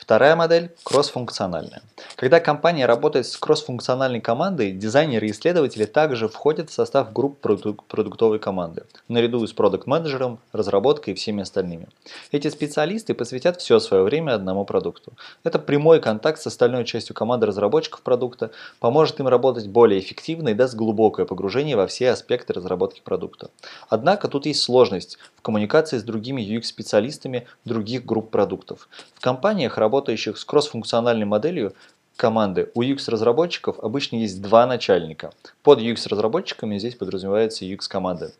Вторая 0.06 0.36
модель– 0.36 0.70
кроссфункциональная. 0.84 1.82
Когда 2.16 2.40
компания 2.40 2.86
работает 2.86 3.26
с 3.26 3.36
кроссфункциональной 3.38 4.22
командой, 4.22 4.72
дизайнеры 4.72 5.26
и 5.26 5.32
исследователи 5.32 5.86
также 5.86 6.28
входят 6.28 6.70
в 6.70 6.74
состав 6.74 7.12
групп 7.12 7.40
продуктовой 7.40 8.38
команды, 8.38 8.84
наряду 9.08 9.48
с 9.48 9.52
продукт-менеджером, 9.52 10.38
разработкой 10.54 11.16
и 11.16 11.18
всеми 11.18 11.42
остальными. 11.42 11.88
Эти 12.32 12.52
специалисты 12.52 13.16
посвятят 13.16 13.60
все 13.60 13.80
свое 13.80 14.04
время 14.04 14.36
одному 14.36 14.64
продукту. 14.64 15.14
Это 15.44 15.58
прямой 15.58 16.00
контакт 16.00 16.40
с 16.40 16.46
остальной 16.46 16.86
частью 16.86 17.16
команды 17.16 17.48
разработчиков 17.48 18.04
продукта, 18.04 18.52
поможет 18.80 19.20
им 19.20 19.28
работать 19.28 19.68
более 19.68 20.00
эффективно 20.00 20.50
и 20.50 20.54
даст 20.54 20.76
глубокое 20.76 21.26
погружение 21.26 21.78
во 21.78 21.88
все 21.88 22.12
аспекты 22.12 22.54
разработки 22.54 23.02
продукта. 23.04 23.50
Однако 23.90 24.28
тут 24.28 24.46
есть 24.46 24.62
сложность 24.62 25.18
коммуникации 25.46 26.00
с 26.00 26.04
другими 26.04 26.42
UX-специалистами 26.42 27.46
других 27.66 28.04
групп 28.04 28.32
продуктов. 28.32 28.90
В 29.14 29.22
компаниях 29.22 29.78
работающих 29.78 30.40
с 30.40 30.44
кроссфункциональной 30.44 31.28
моделью 31.28 31.75
команды 32.16 32.72
у 32.74 32.82
UX-разработчиков 32.82 33.78
обычно 33.80 34.16
есть 34.16 34.42
два 34.42 34.66
начальника. 34.66 35.32
Под 35.62 35.78
UX-разработчиками 35.82 36.80
здесь 36.80 36.96
подразумевается 36.96 37.64
UX-команда. 37.64 38.32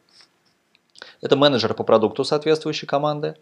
Это 1.26 1.36
менеджер 1.36 1.74
по 1.74 1.84
продукту 1.84 2.24
соответствующей 2.24 2.86
команды, 2.86 3.36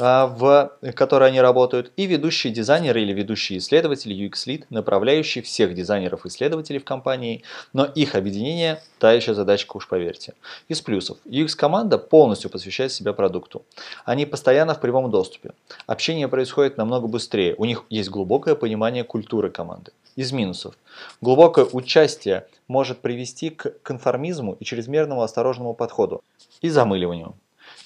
а, 0.00 0.26
в 0.26 0.72
которой 0.96 1.28
они 1.28 1.40
работают, 1.40 1.92
и 1.96 2.06
ведущий 2.06 2.50
дизайнер 2.50 2.96
или 2.98 3.12
ведущий 3.12 3.58
исследователь 3.58 4.12
UX-лид, 4.12 4.66
направляющий 4.70 5.40
всех 5.42 5.72
дизайнеров 5.72 6.24
и 6.24 6.30
исследователей 6.30 6.80
в 6.80 6.84
компании, 6.84 7.44
но 7.72 7.84
их 7.84 8.16
объединение– 8.16 8.82
та 8.98 9.12
еще 9.12 9.34
задачка, 9.34 9.76
уж 9.76 9.86
поверьте. 9.86 10.34
Из 10.66 10.80
плюсов. 10.80 11.18
UX-команда 11.26 11.98
полностью 11.98 12.50
посвящает 12.50 12.90
себя 12.90 13.12
продукту. 13.12 13.62
Они 14.04 14.26
постоянно 14.26 14.74
в 14.74 14.80
прямом 14.80 15.08
доступе. 15.08 15.52
Общение 15.86 16.26
происходит 16.26 16.76
намного 16.76 17.06
быстрее, 17.06 17.54
у 17.56 17.66
них 17.66 17.84
есть 17.88 18.10
глубокое 18.10 18.56
понимание 18.56 19.04
культуры 19.04 19.50
команды. 19.50 19.92
Из 20.18 20.32
минусов. 20.32 20.74
Глубокое 21.20 21.64
участие 21.64 22.48
может 22.66 22.98
привести 22.98 23.50
к 23.50 23.80
конформизму 23.84 24.56
и 24.58 24.64
чрезмерному 24.64 25.22
осторожному 25.22 25.74
подходу 25.74 26.24
и 26.60 26.68
замыливанию. 26.68 27.36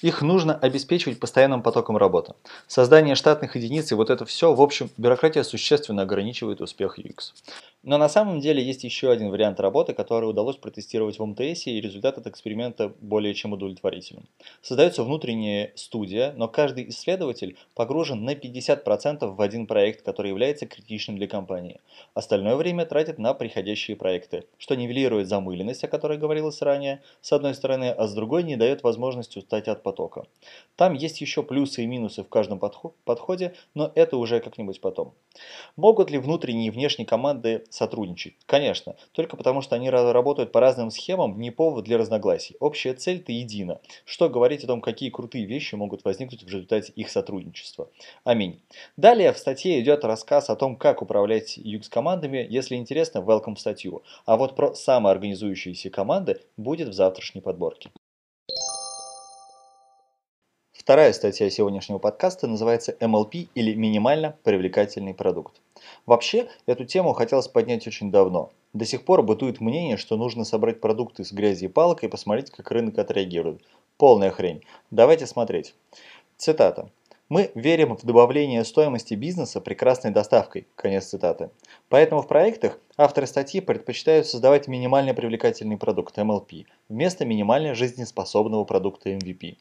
Их 0.01 0.23
нужно 0.23 0.55
обеспечивать 0.55 1.19
постоянным 1.19 1.61
потоком 1.61 1.95
работы. 1.95 2.33
Создание 2.65 3.13
штатных 3.13 3.55
единиц 3.55 3.91
и 3.91 3.95
вот 3.95 4.09
это 4.09 4.25
все, 4.25 4.51
в 4.51 4.63
общем, 4.63 4.89
бюрократия 4.97 5.43
существенно 5.43 6.01
ограничивает 6.01 6.59
успех 6.59 6.97
UX. 6.97 7.33
Но 7.83 7.97
на 7.97 8.07
самом 8.07 8.39
деле 8.39 8.63
есть 8.63 8.85
еще 8.85 9.11
один 9.11 9.29
вариант 9.29 9.59
работы, 9.59 9.93
который 9.93 10.29
удалось 10.29 10.55
протестировать 10.55 11.19
в 11.19 11.25
МТС, 11.25 11.67
и 11.67 11.81
результат 11.81 12.17
от 12.17 12.27
эксперимента 12.27 12.93
более 13.01 13.33
чем 13.33 13.51
удовлетворителен. 13.51 14.25
Создается 14.61 15.03
внутренняя 15.03 15.73
студия, 15.75 16.33
но 16.37 16.47
каждый 16.47 16.87
исследователь 16.87 17.57
погружен 17.75 18.23
на 18.23 18.35
50% 18.35 19.35
в 19.35 19.41
один 19.41 19.67
проект, 19.67 20.01
который 20.01 20.29
является 20.29 20.65
критичным 20.65 21.17
для 21.17 21.27
компании. 21.27 21.81
Остальное 22.13 22.55
время 22.55 22.85
тратит 22.85 23.19
на 23.19 23.33
приходящие 23.33 23.97
проекты, 23.97 24.45
что 24.57 24.75
нивелирует 24.75 25.27
замыленность, 25.27 25.83
о 25.83 25.89
которой 25.89 26.17
говорилось 26.17 26.61
ранее, 26.61 27.01
с 27.19 27.33
одной 27.33 27.53
стороны, 27.53 27.89
а 27.89 28.07
с 28.07 28.13
другой 28.13 28.43
не 28.43 28.55
дает 28.55 28.83
возможности 28.83 29.39
устать 29.39 29.67
от 29.67 29.83
потока. 29.83 30.25
Там 30.77 30.93
есть 30.93 31.19
еще 31.19 31.43
плюсы 31.43 31.83
и 31.83 31.85
минусы 31.85 32.23
в 32.23 32.29
каждом 32.29 32.59
подходе, 32.59 33.55
но 33.75 33.91
это 33.93 34.15
уже 34.15 34.39
как-нибудь 34.39 34.79
потом. 34.79 35.13
Могут 35.75 36.11
ли 36.11 36.17
внутренние 36.17 36.67
и 36.67 36.71
внешние 36.71 37.05
команды 37.05 37.65
сотрудничать? 37.73 38.35
Конечно, 38.45 38.95
только 39.11 39.35
потому 39.35 39.61
что 39.61 39.75
они 39.75 39.89
работают 39.89 40.51
по 40.51 40.59
разным 40.59 40.91
схемам, 40.91 41.39
не 41.39 41.51
повод 41.51 41.85
для 41.85 41.97
разногласий. 41.97 42.55
Общая 42.59 42.93
цель-то 42.93 43.31
едина. 43.31 43.81
Что 44.05 44.29
говорить 44.29 44.63
о 44.63 44.67
том, 44.67 44.81
какие 44.81 45.09
крутые 45.09 45.45
вещи 45.45 45.75
могут 45.75 46.05
возникнуть 46.05 46.43
в 46.43 46.47
результате 46.47 46.93
их 46.93 47.09
сотрудничества. 47.09 47.89
Аминь. 48.23 48.61
Далее 48.97 49.33
в 49.33 49.37
статье 49.37 49.79
идет 49.81 50.03
рассказ 50.05 50.49
о 50.49 50.55
том, 50.55 50.75
как 50.75 51.01
управлять 51.01 51.57
UX-командами. 51.57 52.45
Если 52.49 52.75
интересно, 52.75 53.19
welcome 53.19 53.55
в 53.55 53.59
статью. 53.59 54.03
А 54.25 54.37
вот 54.37 54.55
про 54.55 54.73
самоорганизующиеся 54.75 55.89
команды 55.89 56.41
будет 56.57 56.89
в 56.89 56.93
завтрашней 56.93 57.41
подборке. 57.41 57.89
Вторая 60.83 61.13
статья 61.13 61.49
сегодняшнего 61.49 61.97
подкаста 61.97 62.45
называется 62.45 62.93
MLP 62.99 63.47
или 63.55 63.73
минимально 63.73 64.35
привлекательный 64.43 65.13
продукт. 65.13 65.61
Вообще, 66.05 66.49
эту 66.65 66.83
тему 66.83 67.13
хотелось 67.13 67.47
поднять 67.47 67.87
очень 67.87 68.11
давно. 68.11 68.49
До 68.73 68.83
сих 68.83 69.05
пор 69.05 69.23
бытует 69.23 69.61
мнение, 69.61 69.95
что 69.95 70.17
нужно 70.17 70.43
собрать 70.43 70.81
продукты 70.81 71.23
с 71.23 71.31
грязи 71.31 71.65
и 71.65 71.67
палок 71.69 72.03
и 72.03 72.09
посмотреть, 72.09 72.51
как 72.51 72.69
рынок 72.69 72.97
отреагирует. 72.97 73.61
Полная 73.95 74.29
хрень. 74.29 74.61
Давайте 74.91 75.25
смотреть. 75.25 75.73
Цитата. 76.35 76.89
Мы 77.29 77.51
верим 77.55 77.95
в 77.95 78.03
добавление 78.03 78.65
стоимости 78.65 79.13
бизнеса 79.13 79.61
прекрасной 79.61 80.11
доставкой. 80.11 80.67
Конец 80.75 81.05
цитаты. 81.05 81.49
Поэтому 81.87 82.21
в 82.21 82.27
проектах 82.27 82.77
авторы 82.97 83.25
статьи 83.25 83.61
предпочитают 83.61 84.27
создавать 84.27 84.67
минимально 84.67 85.13
привлекательный 85.13 85.77
продукт 85.77 86.17
MLP 86.17 86.65
вместо 86.89 87.23
минимально 87.23 87.73
жизнеспособного 87.73 88.65
продукта 88.65 89.11
MVP. 89.11 89.55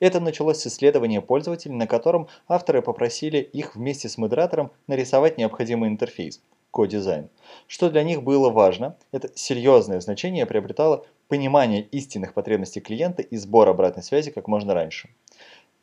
Это 0.00 0.20
началось 0.20 0.58
с 0.58 0.66
исследования 0.66 1.20
пользователей, 1.20 1.74
на 1.74 1.86
котором 1.86 2.28
авторы 2.48 2.82
попросили 2.82 3.38
их 3.38 3.76
вместе 3.76 4.08
с 4.08 4.18
модератором 4.18 4.70
нарисовать 4.86 5.38
необходимый 5.38 5.88
интерфейс– 5.88 6.40
кодизайн. 6.70 7.28
Что 7.66 7.90
для 7.90 8.02
них 8.02 8.22
было 8.22 8.50
важно, 8.50 8.96
это 9.12 9.30
серьезное 9.34 10.00
значение 10.00 10.46
приобретало 10.46 11.04
понимание 11.28 11.82
истинных 11.82 12.34
потребностей 12.34 12.80
клиента 12.80 13.22
и 13.22 13.36
сбор 13.36 13.68
обратной 13.68 14.02
связи 14.02 14.30
как 14.30 14.48
можно 14.48 14.74
раньше. 14.74 15.10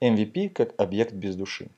MVP 0.01 0.49
как 0.49 0.73
объект 0.77 1.13
без 1.13 1.35
души. 1.35 1.69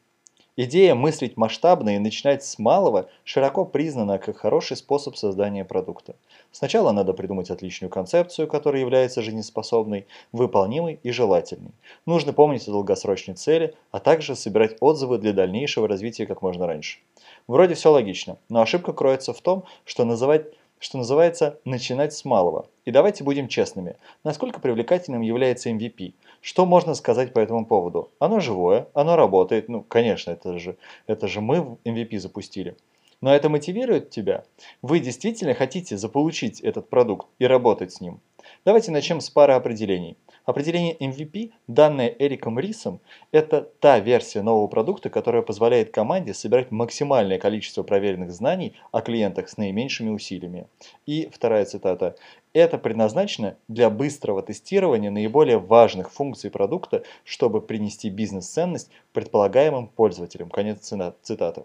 Идея 0.59 0.95
мыслить 0.95 1.37
масштабно 1.37 1.95
и 1.95 1.99
начинать 1.99 2.43
с 2.43 2.57
малого 2.57 3.09
широко 3.23 3.63
признана 3.63 4.17
как 4.17 4.37
хороший 4.37 4.75
способ 4.75 5.15
создания 5.15 5.63
продукта. 5.63 6.15
Сначала 6.51 6.91
надо 6.91 7.13
придумать 7.13 7.51
отличную 7.51 7.91
концепцию, 7.91 8.47
которая 8.47 8.81
является 8.81 9.21
жизнеспособной, 9.21 10.07
выполнимой 10.31 10.99
и 11.03 11.11
желательной. 11.11 11.73
Нужно 12.07 12.33
помнить 12.33 12.67
о 12.67 12.71
долгосрочной 12.71 13.35
цели, 13.35 13.75
а 13.91 13.99
также 13.99 14.35
собирать 14.35 14.77
отзывы 14.79 15.19
для 15.19 15.31
дальнейшего 15.31 15.87
развития 15.87 16.25
как 16.25 16.41
можно 16.41 16.65
раньше. 16.65 16.97
Вроде 17.45 17.75
все 17.75 17.91
логично, 17.91 18.37
но 18.49 18.61
ошибка 18.61 18.93
кроется 18.93 19.33
в 19.33 19.41
том, 19.41 19.63
что 19.85 20.05
называть 20.05 20.47
что 20.79 20.97
называется, 20.97 21.59
начинать 21.65 22.13
с 22.13 22.25
малого. 22.25 22.67
И 22.85 22.91
давайте 22.91 23.23
будем 23.23 23.47
честными. 23.47 23.95
Насколько 24.23 24.59
привлекательным 24.59 25.21
является 25.21 25.69
MVP? 25.69 26.13
Что 26.41 26.65
можно 26.65 26.93
сказать 26.93 27.33
по 27.33 27.39
этому 27.39 27.65
поводу? 27.65 28.11
Оно 28.19 28.39
живое, 28.39 28.87
оно 28.93 29.15
работает. 29.15 29.69
Ну, 29.69 29.83
конечно, 29.83 30.31
это 30.31 30.57
же, 30.59 30.77
это 31.07 31.27
же 31.27 31.41
мы 31.41 31.77
MVP 31.83 32.19
запустили. 32.19 32.75
Но 33.19 33.33
это 33.33 33.49
мотивирует 33.49 34.11
тебя? 34.11 34.43
Вы 34.81 34.99
действительно 34.99 35.55
хотите 35.55 35.97
заполучить 35.97 36.61
этот 36.61 36.89
продукт 36.89 37.27
и 37.39 37.47
работать 37.47 37.93
с 37.93 38.01
ним? 38.01 38.21
Давайте 38.63 38.91
начнем 38.91 39.21
с 39.21 39.29
пары 39.29 39.53
определений. 39.53 40.17
Определение 40.47 40.95
MVP, 40.95 41.51
данное 41.67 42.07
Эриком 42.07 42.57
Рисом, 42.57 43.01
это 43.33 43.69
та 43.81 43.99
версия 43.99 44.41
нового 44.41 44.67
продукта, 44.67 45.09
которая 45.09 45.41
позволяет 45.41 45.91
команде 45.91 46.33
собирать 46.33 46.71
максимальное 46.71 47.37
количество 47.37 47.83
проверенных 47.83 48.31
знаний 48.31 48.73
о 48.93 49.01
клиентах 49.01 49.49
с 49.49 49.57
наименьшими 49.57 50.09
усилиями. 50.09 50.67
И 51.05 51.29
вторая 51.33 51.65
цитата. 51.65 52.15
Это 52.53 52.77
предназначено 52.77 53.57
для 53.67 53.89
быстрого 53.89 54.41
тестирования 54.41 55.11
наиболее 55.11 55.57
важных 55.57 56.13
функций 56.13 56.49
продукта, 56.49 57.03
чтобы 57.25 57.59
принести 57.59 58.09
бизнес-ценность 58.09 58.89
предполагаемым 59.11 59.89
пользователям. 59.89 60.49
Конец 60.49 60.93
цитаты. 61.23 61.63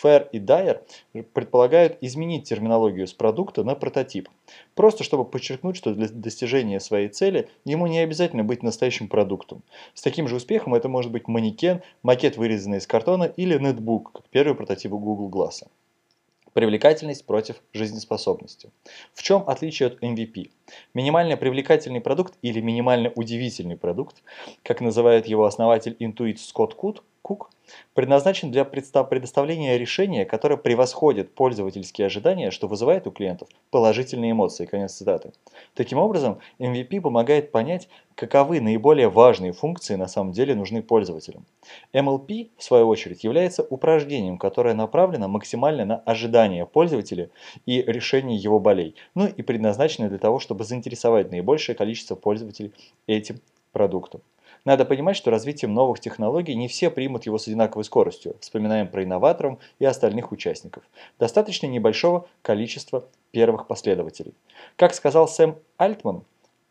Fair 0.00 0.28
и 0.32 0.38
Dyer 0.38 0.82
предполагают 1.34 1.98
изменить 2.00 2.48
терминологию 2.48 3.06
с 3.06 3.12
продукта 3.12 3.64
на 3.64 3.74
прототип. 3.74 4.28
Просто 4.74 5.04
чтобы 5.04 5.24
подчеркнуть, 5.24 5.76
что 5.76 5.94
для 5.94 6.08
достижения 6.08 6.80
своей 6.80 7.08
цели 7.08 7.48
ему 7.64 7.86
не 7.86 7.98
обязательно 7.98 8.44
быть 8.44 8.62
настоящим 8.62 9.08
продуктом. 9.08 9.62
С 9.94 10.02
таким 10.02 10.28
же 10.28 10.36
успехом 10.36 10.74
это 10.74 10.88
может 10.88 11.12
быть 11.12 11.28
манекен, 11.28 11.82
макет, 12.02 12.36
вырезанный 12.36 12.78
из 12.78 12.86
картона 12.86 13.24
или 13.24 13.58
нетбук, 13.58 14.12
как 14.12 14.28
первый 14.30 14.54
прототип 14.54 14.92
Google 14.92 15.28
Glass. 15.28 15.66
Привлекательность 16.52 17.24
против 17.24 17.56
жизнеспособности. 17.72 18.70
В 19.14 19.22
чем 19.22 19.44
отличие 19.46 19.86
от 19.86 20.02
MVP? 20.02 20.50
Минимально 20.92 21.38
привлекательный 21.38 22.02
продукт 22.02 22.34
или 22.42 22.60
минимально 22.60 23.10
удивительный 23.14 23.78
продукт, 23.78 24.22
как 24.62 24.82
называет 24.82 25.26
его 25.26 25.46
основатель 25.46 25.96
Intuit 25.98 26.36
Скотт 26.36 26.74
Кут, 26.74 27.02
Кук, 27.22 27.50
предназначен 27.94 28.50
для 28.50 28.64
предоставления 28.64 29.78
решения, 29.78 30.24
которое 30.24 30.56
превосходит 30.56 31.32
пользовательские 31.36 32.06
ожидания, 32.06 32.50
что 32.50 32.66
вызывает 32.66 33.06
у 33.06 33.12
клиентов 33.12 33.48
положительные 33.70 34.32
эмоции. 34.32 34.66
Конец 34.66 34.94
цитаты. 34.94 35.32
Таким 35.74 35.98
образом, 35.98 36.40
MVP 36.58 37.00
помогает 37.00 37.52
понять, 37.52 37.88
каковы 38.16 38.60
наиболее 38.60 39.08
важные 39.08 39.52
функции 39.52 39.94
на 39.94 40.08
самом 40.08 40.32
деле 40.32 40.56
нужны 40.56 40.82
пользователям. 40.82 41.46
MLP, 41.92 42.50
в 42.56 42.64
свою 42.64 42.88
очередь, 42.88 43.22
является 43.22 43.62
упражнением, 43.62 44.36
которое 44.36 44.74
направлено 44.74 45.28
максимально 45.28 45.84
на 45.84 45.96
ожидания 45.98 46.66
пользователя 46.66 47.30
и 47.66 47.82
решение 47.82 48.36
его 48.36 48.58
болей, 48.58 48.96
ну 49.14 49.28
и 49.28 49.42
предназначено 49.42 50.08
для 50.08 50.18
того, 50.18 50.40
чтобы 50.40 50.64
заинтересовать 50.64 51.30
наибольшее 51.30 51.76
количество 51.76 52.16
пользователей 52.16 52.72
этим 53.06 53.40
продуктом. 53.70 54.22
Надо 54.64 54.84
понимать, 54.84 55.16
что 55.16 55.30
развитием 55.30 55.74
новых 55.74 55.98
технологий 55.98 56.54
не 56.54 56.68
все 56.68 56.90
примут 56.90 57.26
его 57.26 57.38
с 57.38 57.48
одинаковой 57.48 57.84
скоростью. 57.84 58.36
Вспоминаем 58.40 58.88
про 58.88 59.02
инноваторов 59.02 59.58
и 59.80 59.84
остальных 59.84 60.30
участников. 60.30 60.84
Достаточно 61.18 61.66
небольшого 61.66 62.28
количества 62.42 63.04
первых 63.32 63.66
последователей. 63.66 64.34
Как 64.76 64.94
сказал 64.94 65.26
Сэм 65.26 65.56
Альтман, 65.78 66.24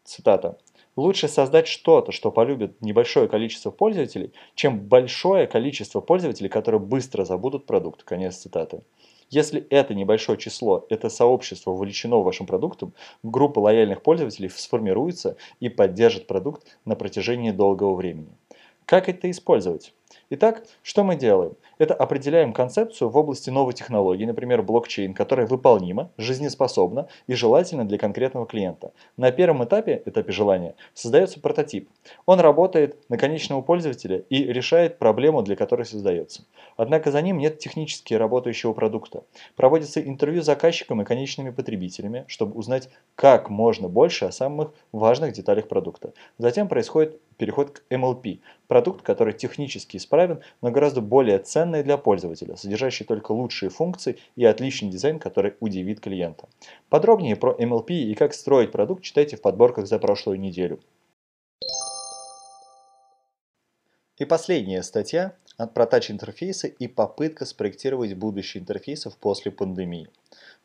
цитата, 0.05 0.57
Лучше 0.97 1.29
создать 1.29 1.67
что-то, 1.67 2.11
что 2.11 2.31
полюбит 2.31 2.81
небольшое 2.81 3.29
количество 3.29 3.71
пользователей, 3.71 4.33
чем 4.55 4.79
большое 4.79 5.47
количество 5.47 6.01
пользователей, 6.01 6.49
которые 6.49 6.81
быстро 6.81 7.23
забудут 7.23 7.65
продукт. 7.65 8.03
Конец 8.03 8.35
цитаты. 8.35 8.81
Если 9.31 9.65
это 9.69 9.93
небольшое 9.95 10.37
число, 10.37 10.85
это 10.89 11.09
сообщество 11.09 11.71
вовлечено 11.71 12.21
вашим 12.21 12.45
продуктом, 12.45 12.93
группа 13.23 13.59
лояльных 13.59 14.03
пользователей 14.03 14.49
сформируется 14.49 15.37
и 15.61 15.69
поддержит 15.69 16.27
продукт 16.27 16.77
на 16.83 16.95
протяжении 16.95 17.51
долгого 17.51 17.95
времени. 17.95 18.37
Как 18.85 19.07
это 19.07 19.31
использовать? 19.31 19.93
Итак, 20.29 20.63
что 20.83 21.03
мы 21.03 21.15
делаем? 21.15 21.55
Это 21.77 21.93
определяем 21.93 22.53
концепцию 22.53 23.09
в 23.09 23.17
области 23.17 23.49
новой 23.49 23.73
технологии, 23.73 24.25
например, 24.25 24.61
блокчейн, 24.61 25.13
которая 25.13 25.47
выполнима, 25.47 26.11
жизнеспособна 26.17 27.07
и 27.27 27.33
желательна 27.33 27.87
для 27.87 27.97
конкретного 27.97 28.45
клиента. 28.45 28.91
На 29.17 29.31
первом 29.31 29.63
этапе, 29.63 30.01
этапе 30.05 30.31
желания, 30.31 30.75
создается 30.93 31.39
прототип. 31.39 31.89
Он 32.25 32.39
работает 32.39 32.97
на 33.09 33.17
конечного 33.17 33.61
пользователя 33.61 34.19
и 34.29 34.43
решает 34.43 34.99
проблему, 34.99 35.41
для 35.41 35.55
которой 35.55 35.85
создается. 35.85 36.43
Однако 36.77 37.11
за 37.11 37.21
ним 37.21 37.37
нет 37.37 37.59
технически 37.59 38.13
работающего 38.13 38.73
продукта. 38.73 39.23
Проводится 39.55 40.01
интервью 40.01 40.41
с 40.41 40.45
заказчиком 40.45 41.01
и 41.01 41.05
конечными 41.05 41.49
потребителями, 41.49 42.25
чтобы 42.27 42.57
узнать 42.57 42.89
как 43.15 43.49
можно 43.49 43.87
больше 43.87 44.25
о 44.25 44.31
самых 44.31 44.73
важных 44.91 45.33
деталях 45.33 45.67
продукта. 45.67 46.13
Затем 46.37 46.67
происходит 46.67 47.19
переход 47.37 47.71
к 47.71 47.91
MLP, 47.91 48.39
продукт, 48.67 49.01
который 49.01 49.33
технически 49.33 49.97
исправен, 50.01 50.41
но 50.61 50.71
гораздо 50.71 51.01
более 51.01 51.39
ценный 51.39 51.83
для 51.83 51.97
пользователя, 51.97 52.55
содержащий 52.55 53.05
только 53.05 53.31
лучшие 53.31 53.69
функции 53.69 54.17
и 54.35 54.43
отличный 54.43 54.89
дизайн, 54.89 55.19
который 55.19 55.53
удивит 55.59 56.01
клиента. 56.01 56.49
Подробнее 56.89 57.35
про 57.35 57.53
MLP 57.53 57.91
и 57.91 58.15
как 58.15 58.33
строить 58.33 58.71
продукт 58.71 59.03
читайте 59.03 59.37
в 59.37 59.41
подборках 59.41 59.87
за 59.87 59.99
прошлую 59.99 60.39
неделю. 60.39 60.79
И 64.17 64.25
последняя 64.25 64.83
статья 64.83 65.33
про 65.73 65.85
тач-интерфейсы 65.85 66.67
и 66.67 66.87
попытка 66.87 67.45
спроектировать 67.45 68.13
будущее 68.13 68.61
интерфейсов 68.61 69.17
после 69.17 69.51
пандемии. 69.51 70.09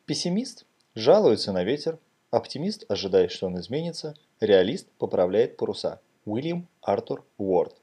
Пессимист 0.05 0.65
жалуется 0.95 1.51
на 1.51 1.63
ветер, 1.63 1.97
оптимист 2.29 2.85
ожидает, 2.89 3.31
что 3.31 3.47
он 3.47 3.59
изменится, 3.59 4.15
реалист 4.39 4.87
поправляет 4.99 5.57
паруса. 5.57 6.01
Уильям 6.25 6.67
Артур 6.81 7.23
Уорд. 7.37 7.75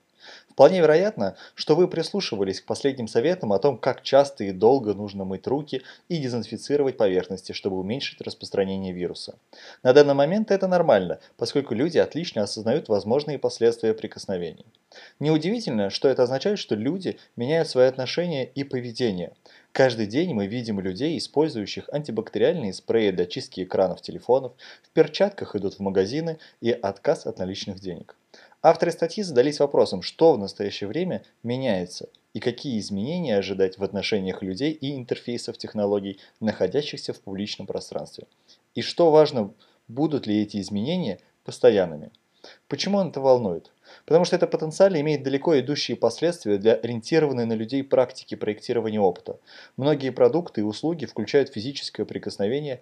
Вполне 0.54 0.78
вероятно, 0.78 1.36
что 1.56 1.74
вы 1.74 1.88
прислушивались 1.88 2.60
к 2.60 2.64
последним 2.64 3.08
советам 3.08 3.52
о 3.52 3.58
том, 3.58 3.76
как 3.76 4.02
часто 4.02 4.44
и 4.44 4.52
долго 4.52 4.94
нужно 4.94 5.24
мыть 5.24 5.48
руки 5.48 5.82
и 6.08 6.18
дезинфицировать 6.18 6.96
поверхности, 6.96 7.50
чтобы 7.50 7.76
уменьшить 7.76 8.20
распространение 8.20 8.92
вируса. 8.92 9.36
На 9.82 9.92
данный 9.92 10.14
момент 10.14 10.52
это 10.52 10.68
нормально, 10.68 11.18
поскольку 11.36 11.74
люди 11.74 11.98
отлично 11.98 12.44
осознают 12.44 12.88
возможные 12.88 13.36
последствия 13.36 13.94
прикосновений. 13.94 14.64
Неудивительно, 15.18 15.90
что 15.90 16.08
это 16.08 16.22
означает, 16.22 16.60
что 16.60 16.76
люди 16.76 17.18
меняют 17.34 17.68
свои 17.68 17.88
отношения 17.88 18.44
и 18.44 18.62
поведение. 18.62 19.32
Каждый 19.72 20.06
день 20.06 20.34
мы 20.34 20.46
видим 20.46 20.78
людей, 20.78 21.18
использующих 21.18 21.88
антибактериальные 21.92 22.74
спреи 22.74 23.10
для 23.10 23.26
чистки 23.26 23.64
экранов 23.64 24.02
телефонов, 24.02 24.52
в 24.84 24.90
перчатках 24.90 25.56
идут 25.56 25.74
в 25.74 25.80
магазины 25.80 26.38
и 26.60 26.70
отказ 26.70 27.26
от 27.26 27.40
наличных 27.40 27.80
денег. 27.80 28.14
Авторы 28.66 28.92
статьи 28.92 29.22
задались 29.22 29.60
вопросом, 29.60 30.00
что 30.00 30.32
в 30.32 30.38
настоящее 30.38 30.88
время 30.88 31.22
меняется 31.42 32.08
и 32.32 32.40
какие 32.40 32.78
изменения 32.78 33.36
ожидать 33.36 33.76
в 33.76 33.84
отношениях 33.84 34.42
людей 34.42 34.72
и 34.72 34.96
интерфейсов 34.96 35.58
технологий, 35.58 36.18
находящихся 36.40 37.12
в 37.12 37.20
публичном 37.20 37.66
пространстве. 37.66 38.26
И 38.74 38.80
что 38.80 39.10
важно, 39.10 39.52
будут 39.86 40.26
ли 40.26 40.40
эти 40.40 40.62
изменения 40.62 41.20
постоянными. 41.44 42.10
Почему 42.66 42.96
он 42.96 43.10
это 43.10 43.20
волнует? 43.20 43.70
Потому 44.06 44.24
что 44.24 44.36
это 44.36 44.46
потенциально 44.46 44.98
имеет 45.02 45.22
далеко 45.22 45.60
идущие 45.60 45.98
последствия 45.98 46.56
для 46.56 46.72
ориентированной 46.72 47.44
на 47.44 47.52
людей 47.52 47.84
практики 47.84 48.34
проектирования 48.34 48.98
опыта. 48.98 49.38
Многие 49.76 50.08
продукты 50.08 50.62
и 50.62 50.64
услуги 50.64 51.04
включают 51.04 51.50
физическое 51.50 52.06
прикосновение, 52.06 52.80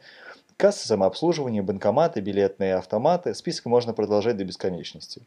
кассы 0.56 0.86
самообслуживания, 0.86 1.64
банкоматы, 1.64 2.20
билетные 2.20 2.76
автоматы, 2.76 3.34
список 3.34 3.66
можно 3.66 3.92
продолжать 3.92 4.36
до 4.36 4.44
бесконечности. 4.44 5.22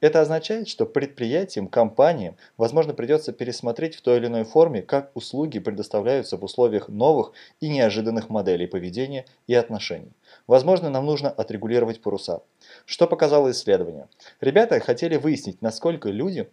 Это 0.00 0.20
означает, 0.20 0.68
что 0.68 0.86
предприятиям, 0.86 1.68
компаниям, 1.68 2.36
возможно, 2.56 2.94
придется 2.94 3.32
пересмотреть 3.32 3.96
в 3.96 4.02
той 4.02 4.18
или 4.18 4.26
иной 4.26 4.44
форме, 4.44 4.82
как 4.82 5.10
услуги 5.14 5.58
предоставляются 5.58 6.36
в 6.36 6.44
условиях 6.44 6.88
новых 6.88 7.32
и 7.60 7.68
неожиданных 7.68 8.28
моделей 8.28 8.66
поведения 8.66 9.26
и 9.46 9.54
отношений. 9.54 10.12
Возможно, 10.46 10.90
нам 10.90 11.06
нужно 11.06 11.30
отрегулировать 11.30 12.00
паруса. 12.00 12.42
Что 12.84 13.06
показало 13.06 13.50
исследование? 13.50 14.08
Ребята 14.40 14.80
хотели 14.80 15.16
выяснить, 15.16 15.62
насколько 15.62 16.10
люди 16.10 16.48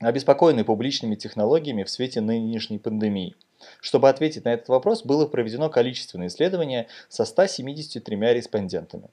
обеспокоены 0.00 0.64
публичными 0.64 1.14
технологиями 1.14 1.84
в 1.84 1.90
свете 1.90 2.20
нынешней 2.20 2.78
пандемии. 2.78 3.36
Чтобы 3.80 4.08
ответить 4.08 4.44
на 4.44 4.52
этот 4.52 4.68
вопрос, 4.68 5.04
было 5.04 5.26
проведено 5.26 5.70
количественное 5.70 6.26
исследование 6.26 6.88
со 7.08 7.24
173 7.24 8.16
респондентами. 8.16 9.08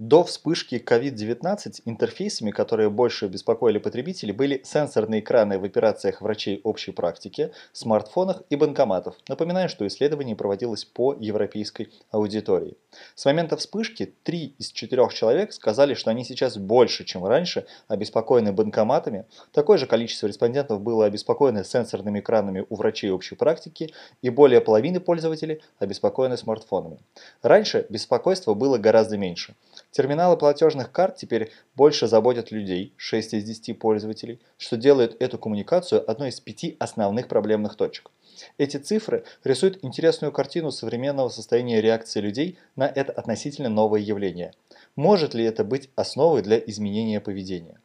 До 0.00 0.24
вспышки 0.24 0.82
COVID-19 0.84 1.82
интерфейсами, 1.84 2.50
которые 2.50 2.90
больше 2.90 3.28
беспокоили 3.28 3.78
потребителей, 3.78 4.32
были 4.32 4.60
сенсорные 4.64 5.20
экраны 5.20 5.56
в 5.56 5.62
операциях 5.62 6.20
врачей 6.20 6.60
общей 6.64 6.90
практики, 6.90 7.52
смартфонах 7.72 8.42
и 8.50 8.56
банкоматов. 8.56 9.14
Напоминаю, 9.28 9.68
что 9.68 9.86
исследование 9.86 10.34
проводилось 10.34 10.84
по 10.84 11.14
европейской 11.14 11.92
аудитории. 12.10 12.76
С 13.14 13.24
момента 13.24 13.56
вспышки 13.56 14.12
3 14.24 14.56
из 14.58 14.72
4 14.72 15.08
человек 15.12 15.52
сказали, 15.52 15.94
что 15.94 16.10
они 16.10 16.24
сейчас 16.24 16.56
больше, 16.58 17.04
чем 17.04 17.24
раньше, 17.24 17.64
обеспокоены 17.86 18.52
банкоматами. 18.52 19.26
Такое 19.52 19.78
же 19.78 19.86
количество 19.86 20.26
респондентов 20.26 20.80
было 20.80 21.06
обеспокоено 21.06 21.62
сенсорными 21.62 22.18
экранами 22.18 22.66
у 22.68 22.74
врачей 22.74 23.10
общей 23.10 23.36
практики 23.36 23.94
и 24.22 24.30
более 24.30 24.60
половины 24.60 24.98
пользователей 24.98 25.62
обеспокоены 25.78 26.36
смартфонами. 26.36 26.98
Раньше 27.42 27.86
беспокойства 27.88 28.54
было 28.54 28.76
гораздо 28.76 29.16
меньше. 29.16 29.54
Терминалы 29.94 30.36
платежных 30.36 30.90
карт 30.90 31.14
теперь 31.14 31.52
больше 31.76 32.08
заботят 32.08 32.50
людей, 32.50 32.92
6 32.96 33.34
из 33.34 33.44
10 33.44 33.78
пользователей, 33.78 34.40
что 34.58 34.76
делает 34.76 35.22
эту 35.22 35.38
коммуникацию 35.38 36.10
одной 36.10 36.30
из 36.30 36.40
пяти 36.40 36.76
основных 36.80 37.28
проблемных 37.28 37.76
точек. 37.76 38.10
Эти 38.58 38.78
цифры 38.78 39.22
рисуют 39.44 39.78
интересную 39.84 40.32
картину 40.32 40.72
современного 40.72 41.28
состояния 41.28 41.80
реакции 41.80 42.18
людей 42.18 42.58
на 42.74 42.88
это 42.88 43.12
относительно 43.12 43.68
новое 43.68 44.00
явление. 44.00 44.52
Может 44.96 45.32
ли 45.32 45.44
это 45.44 45.62
быть 45.62 45.90
основой 45.94 46.42
для 46.42 46.58
изменения 46.58 47.20
поведения? 47.20 47.80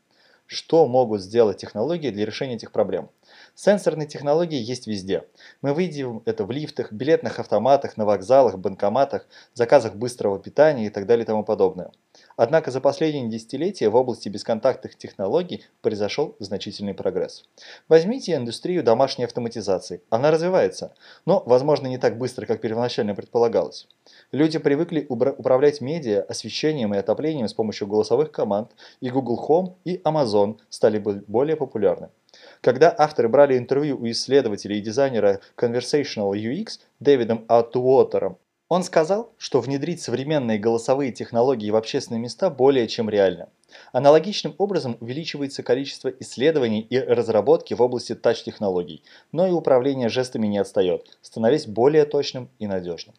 Что 0.47 0.87
могут 0.87 1.21
сделать 1.21 1.57
технологии 1.57 2.09
для 2.09 2.25
решения 2.25 2.55
этих 2.55 2.71
проблем? 2.71 3.11
Сенсорные 3.61 4.07
технологии 4.07 4.57
есть 4.57 4.87
везде. 4.87 5.25
Мы 5.61 5.73
видим 5.73 6.23
это 6.23 6.45
в 6.45 6.51
лифтах, 6.51 6.93
билетных 6.93 7.39
автоматах, 7.39 7.97
на 7.97 8.05
вокзалах, 8.05 8.57
банкоматах, 8.57 9.27
заказах 9.53 9.95
быстрого 9.95 10.39
питания 10.39 10.85
и 10.85 10.89
так 10.89 11.05
далее 11.05 11.25
и 11.25 11.27
тому 11.27 11.43
подобное. 11.43 11.91
Однако 12.41 12.71
за 12.71 12.79
последние 12.79 13.27
десятилетия 13.27 13.89
в 13.89 13.97
области 13.97 14.29
бесконтактных 14.29 14.95
технологий 14.95 15.65
произошел 15.81 16.37
значительный 16.39 16.93
прогресс. 16.93 17.43
Возьмите 17.89 18.33
индустрию 18.33 18.81
домашней 18.81 19.25
автоматизации. 19.25 20.01
Она 20.09 20.31
развивается, 20.31 20.93
но, 21.25 21.43
возможно, 21.45 21.87
не 21.87 21.97
так 21.97 22.17
быстро, 22.17 22.45
как 22.45 22.61
первоначально 22.61 23.13
предполагалось. 23.13 23.89
Люди 24.31 24.57
привыкли 24.57 25.05
управлять 25.09 25.81
медиа, 25.81 26.21
освещением 26.21 26.93
и 26.93 26.97
отоплением 26.97 27.49
с 27.49 27.53
помощью 27.53 27.87
голосовых 27.87 28.31
команд, 28.31 28.71
и 29.01 29.09
Google 29.09 29.45
Home 29.49 29.73
и 29.83 29.97
Amazon 30.05 30.59
стали 30.69 30.97
более 30.99 31.57
популярны. 31.57 32.07
Когда 32.61 32.95
авторы 32.97 33.27
брали 33.27 33.57
интервью 33.57 33.97
у 33.97 34.09
исследователя 34.09 34.77
и 34.77 34.81
дизайнера 34.81 35.41
Conversational 35.57 36.31
UX 36.31 36.79
Дэвидом 37.01 37.43
Атуотером, 37.49 38.37
он 38.69 38.83
сказал, 38.83 39.33
что 39.37 39.61
внедрить 39.61 40.01
современные 40.01 40.59
голосовые 40.59 41.11
технологии 41.11 41.71
в 41.71 41.75
общественные 41.75 42.21
места 42.21 42.51
более 42.51 42.87
чем 42.87 43.09
реально. 43.09 43.49
Аналогичным 43.91 44.53
образом 44.59 44.95
увеличивается 44.99 45.63
количество 45.63 46.09
исследований 46.19 46.81
и 46.81 46.99
разработки 46.99 47.73
в 47.73 47.81
области 47.81 48.13
тач-технологий, 48.13 49.03
но 49.31 49.47
и 49.47 49.51
управление 49.51 50.07
жестами 50.07 50.45
не 50.45 50.59
отстает, 50.59 51.17
становясь 51.21 51.65
более 51.65 52.05
точным 52.05 52.49
и 52.59 52.67
надежным. 52.67 53.15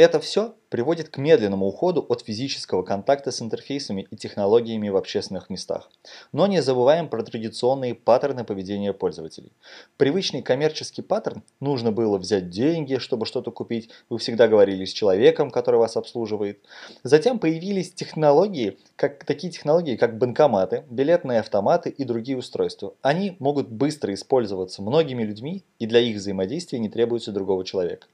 Это 0.00 0.18
все 0.18 0.54
приводит 0.70 1.10
к 1.10 1.18
медленному 1.18 1.66
уходу 1.66 2.06
от 2.08 2.22
физического 2.22 2.82
контакта 2.82 3.30
с 3.30 3.42
интерфейсами 3.42 4.08
и 4.10 4.16
технологиями 4.16 4.88
в 4.88 4.96
общественных 4.96 5.50
местах. 5.50 5.90
Но 6.32 6.46
не 6.46 6.62
забываем 6.62 7.10
про 7.10 7.22
традиционные 7.22 7.94
паттерны 7.94 8.44
поведения 8.44 8.94
пользователей. 8.94 9.52
Привычный 9.98 10.40
коммерческий 10.40 11.02
паттерн– 11.02 11.42
нужно 11.60 11.92
было 11.92 12.16
взять 12.16 12.48
деньги, 12.48 12.96
чтобы 12.96 13.26
что-то 13.26 13.50
купить, 13.50 13.90
вы 14.08 14.16
всегда 14.16 14.48
говорили 14.48 14.86
с 14.86 14.92
человеком, 14.94 15.50
который 15.50 15.76
вас 15.76 15.98
обслуживает. 15.98 16.60
Затем 17.02 17.38
появились 17.38 17.92
технологии, 17.92 18.78
как, 18.96 19.26
такие 19.26 19.52
технологии, 19.52 19.96
как 19.96 20.16
банкоматы, 20.16 20.84
билетные 20.88 21.40
автоматы 21.40 21.90
и 21.90 22.04
другие 22.04 22.38
устройства. 22.38 22.94
Они 23.02 23.36
могут 23.38 23.68
быстро 23.68 24.14
использоваться 24.14 24.80
многими 24.80 25.24
людьми 25.24 25.62
и 25.78 25.84
для 25.84 26.00
их 26.00 26.16
взаимодействия 26.16 26.78
не 26.78 26.88
требуется 26.88 27.32
другого 27.32 27.66
человека. 27.66 28.06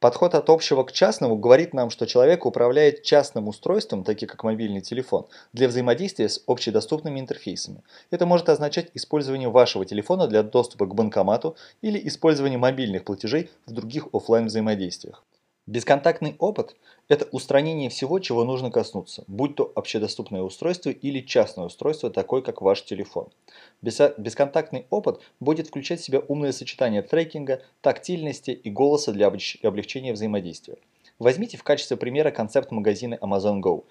Подход 0.00 0.36
от 0.36 0.48
общего 0.48 0.84
к 0.84 0.92
частному 0.92 1.36
говорит 1.36 1.74
нам, 1.74 1.90
что 1.90 2.06
человек 2.06 2.46
управляет 2.46 3.02
частным 3.02 3.48
устройством, 3.48 4.04
таким 4.04 4.28
как 4.28 4.44
мобильный 4.44 4.80
телефон, 4.80 5.26
для 5.52 5.66
взаимодействия 5.66 6.28
с 6.28 6.40
общедоступными 6.46 7.18
интерфейсами. 7.18 7.82
Это 8.12 8.24
может 8.24 8.48
означать 8.48 8.90
использование 8.94 9.48
вашего 9.48 9.84
телефона 9.84 10.28
для 10.28 10.44
доступа 10.44 10.86
к 10.86 10.94
банкомату 10.94 11.56
или 11.82 12.00
использование 12.06 12.60
мобильных 12.60 13.02
платежей 13.02 13.50
в 13.66 13.72
других 13.72 14.06
офлайн 14.12 14.46
взаимодействиях. 14.46 15.24
Бесконтактный 15.68 16.34
опыт– 16.38 16.76
это 17.08 17.28
устранение 17.30 17.90
всего, 17.90 18.20
чего 18.20 18.42
нужно 18.44 18.70
коснуться, 18.70 19.24
будь 19.26 19.54
то 19.54 19.70
общедоступное 19.74 20.40
устройство 20.40 20.88
или 20.88 21.20
частное 21.20 21.66
устройство, 21.66 22.08
такое 22.08 22.40
как 22.40 22.62
ваш 22.62 22.86
телефон. 22.86 23.28
Бесконтактный 23.82 24.86
опыт 24.88 25.20
будет 25.40 25.66
включать 25.66 26.00
в 26.00 26.04
себя 26.04 26.20
умное 26.20 26.52
сочетание 26.52 27.02
трекинга, 27.02 27.60
тактильности 27.82 28.50
и 28.50 28.70
голоса 28.70 29.12
для 29.12 29.26
облегчения 29.26 30.14
взаимодействия. 30.14 30.78
Возьмите 31.18 31.58
в 31.58 31.64
качестве 31.64 31.98
примера 31.98 32.30
концепт 32.30 32.70
магазина 32.70 33.18
Amazon 33.20 33.60
Go. 33.60 33.84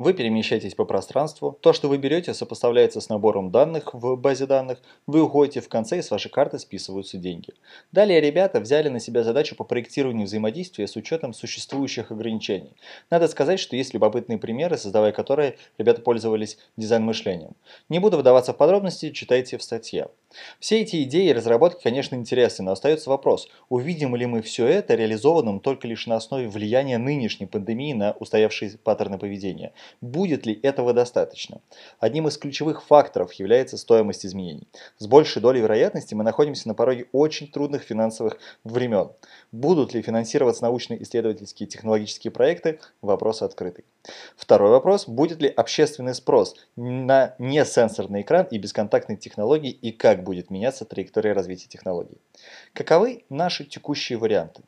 Вы 0.00 0.14
перемещаетесь 0.14 0.74
по 0.74 0.86
пространству, 0.86 1.58
то, 1.60 1.74
что 1.74 1.88
вы 1.88 1.98
берете, 1.98 2.32
сопоставляется 2.32 3.02
с 3.02 3.10
набором 3.10 3.50
данных 3.50 3.92
в 3.92 4.16
базе 4.16 4.46
данных, 4.46 4.80
вы 5.06 5.22
уходите 5.22 5.60
в 5.60 5.68
конце 5.68 5.98
и 5.98 6.02
с 6.02 6.10
вашей 6.10 6.30
карты 6.30 6.58
списываются 6.58 7.18
деньги. 7.18 7.52
Далее 7.92 8.18
ребята 8.18 8.60
взяли 8.60 8.88
на 8.88 8.98
себя 8.98 9.22
задачу 9.22 9.54
по 9.56 9.64
проектированию 9.64 10.24
взаимодействия 10.24 10.86
с 10.88 10.96
учетом 10.96 11.34
существующих 11.34 12.12
ограничений. 12.12 12.72
Надо 13.10 13.28
сказать, 13.28 13.60
что 13.60 13.76
есть 13.76 13.92
любопытные 13.92 14.38
примеры, 14.38 14.78
создавая 14.78 15.12
которые 15.12 15.58
ребята 15.76 16.00
пользовались 16.00 16.56
дизайн-мышлением. 16.78 17.52
Не 17.90 17.98
буду 17.98 18.16
вдаваться 18.16 18.54
в 18.54 18.56
подробности, 18.56 19.10
читайте 19.10 19.58
в 19.58 19.62
статье. 19.62 20.08
Все 20.58 20.80
эти 20.80 21.02
идеи 21.02 21.28
и 21.28 21.32
разработки, 21.32 21.82
конечно, 21.82 22.14
интересны, 22.14 22.64
но 22.64 22.72
остается 22.72 23.10
вопрос, 23.10 23.48
увидим 23.68 24.14
ли 24.14 24.26
мы 24.26 24.42
все 24.42 24.66
это 24.66 24.94
реализованным 24.94 25.60
только 25.60 25.88
лишь 25.88 26.06
на 26.06 26.16
основе 26.16 26.48
влияния 26.48 26.98
нынешней 26.98 27.46
пандемии 27.46 27.92
на 27.92 28.12
устоявшие 28.12 28.78
паттерны 28.78 29.18
поведения. 29.18 29.72
Будет 30.00 30.46
ли 30.46 30.58
этого 30.62 30.92
достаточно? 30.92 31.60
Одним 31.98 32.28
из 32.28 32.38
ключевых 32.38 32.84
факторов 32.84 33.32
является 33.34 33.76
стоимость 33.76 34.24
изменений. 34.24 34.68
С 34.98 35.06
большей 35.06 35.42
долей 35.42 35.60
вероятности 35.60 36.14
мы 36.14 36.24
находимся 36.24 36.68
на 36.68 36.74
пороге 36.74 37.06
очень 37.12 37.50
трудных 37.50 37.82
финансовых 37.82 38.38
времен. 38.64 39.10
Будут 39.52 39.94
ли 39.94 40.02
финансироваться 40.02 40.62
научные 40.62 41.02
исследовательские 41.02 41.66
и 41.66 41.70
технологические 41.70 42.30
проекты? 42.30 42.78
Вопрос 43.02 43.42
открытый. 43.42 43.84
Второй 44.36 44.70
вопрос, 44.70 45.08
будет 45.08 45.40
ли 45.42 45.48
общественный 45.48 46.14
спрос 46.14 46.54
на 46.76 47.34
несенсорный 47.38 48.22
экран 48.22 48.46
и 48.50 48.58
бесконтактные 48.58 49.16
технологии 49.16 49.70
и 49.70 49.92
как 49.92 50.19
будет 50.20 50.50
меняться 50.50 50.84
траектория 50.84 51.32
развития 51.32 51.68
технологий. 51.68 52.18
Каковы 52.72 53.24
наши 53.28 53.64
текущие 53.64 54.18
варианты? 54.18 54.62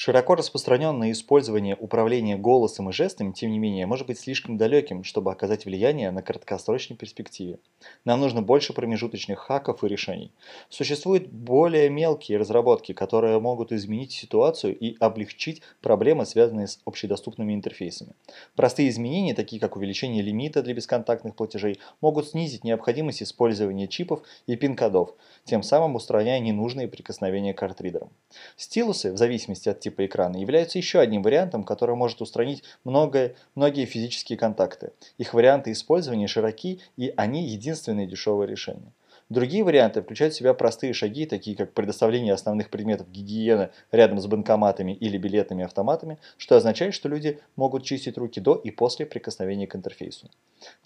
Широко 0.00 0.36
распространенное 0.36 1.10
использование 1.10 1.74
управления 1.74 2.36
голосом 2.36 2.88
и 2.88 2.92
жестами, 2.92 3.32
тем 3.32 3.50
не 3.50 3.58
менее, 3.58 3.84
может 3.84 4.06
быть 4.06 4.20
слишком 4.20 4.56
далеким, 4.56 5.02
чтобы 5.02 5.32
оказать 5.32 5.64
влияние 5.64 6.12
на 6.12 6.22
краткосрочной 6.22 6.96
перспективе. 6.96 7.58
Нам 8.04 8.20
нужно 8.20 8.40
больше 8.40 8.72
промежуточных 8.72 9.40
хаков 9.40 9.82
и 9.82 9.88
решений. 9.88 10.30
Существуют 10.68 11.26
более 11.26 11.90
мелкие 11.90 12.38
разработки, 12.38 12.92
которые 12.92 13.40
могут 13.40 13.72
изменить 13.72 14.12
ситуацию 14.12 14.78
и 14.78 14.96
облегчить 15.00 15.62
проблемы, 15.80 16.26
связанные 16.26 16.68
с 16.68 16.78
общедоступными 16.84 17.52
интерфейсами. 17.52 18.12
Простые 18.54 18.90
изменения, 18.90 19.34
такие 19.34 19.58
как 19.58 19.74
увеличение 19.74 20.22
лимита 20.22 20.62
для 20.62 20.74
бесконтактных 20.74 21.34
платежей, 21.34 21.80
могут 22.00 22.28
снизить 22.28 22.62
необходимость 22.62 23.24
использования 23.24 23.88
чипов 23.88 24.22
и 24.46 24.54
пин-кодов, 24.54 25.16
тем 25.44 25.64
самым 25.64 25.96
устраняя 25.96 26.38
ненужные 26.38 26.86
прикосновения 26.86 27.52
к 27.52 27.58
картридерам. 27.58 28.10
Стилусы, 28.56 29.12
в 29.12 29.16
зависимости 29.16 29.68
от 29.68 29.80
типа 29.80 29.87
экрана, 29.90 30.36
являются 30.36 30.78
еще 30.78 31.00
одним 31.00 31.22
вариантом, 31.22 31.64
который 31.64 31.96
может 31.96 32.20
устранить 32.20 32.64
многое, 32.84 33.34
многие 33.54 33.84
физические 33.84 34.38
контакты. 34.38 34.92
Их 35.18 35.34
варианты 35.34 35.72
использования 35.72 36.26
широки, 36.26 36.80
и 36.96 37.12
они 37.16 37.46
единственное 37.48 38.06
дешевое 38.06 38.46
решение. 38.46 38.92
Другие 39.28 39.62
варианты 39.62 40.00
включают 40.00 40.32
в 40.32 40.38
себя 40.38 40.54
простые 40.54 40.94
шаги, 40.94 41.26
такие 41.26 41.54
как 41.54 41.74
предоставление 41.74 42.32
основных 42.32 42.70
предметов 42.70 43.10
гигиены 43.10 43.70
рядом 43.92 44.20
с 44.20 44.26
банкоматами 44.26 44.92
или 44.92 45.18
билетными 45.18 45.64
автоматами, 45.64 46.18
что 46.38 46.56
означает, 46.56 46.94
что 46.94 47.10
люди 47.10 47.38
могут 47.54 47.84
чистить 47.84 48.16
руки 48.16 48.40
до 48.40 48.54
и 48.54 48.70
после 48.70 49.04
прикосновения 49.04 49.66
к 49.66 49.76
интерфейсу. 49.76 50.30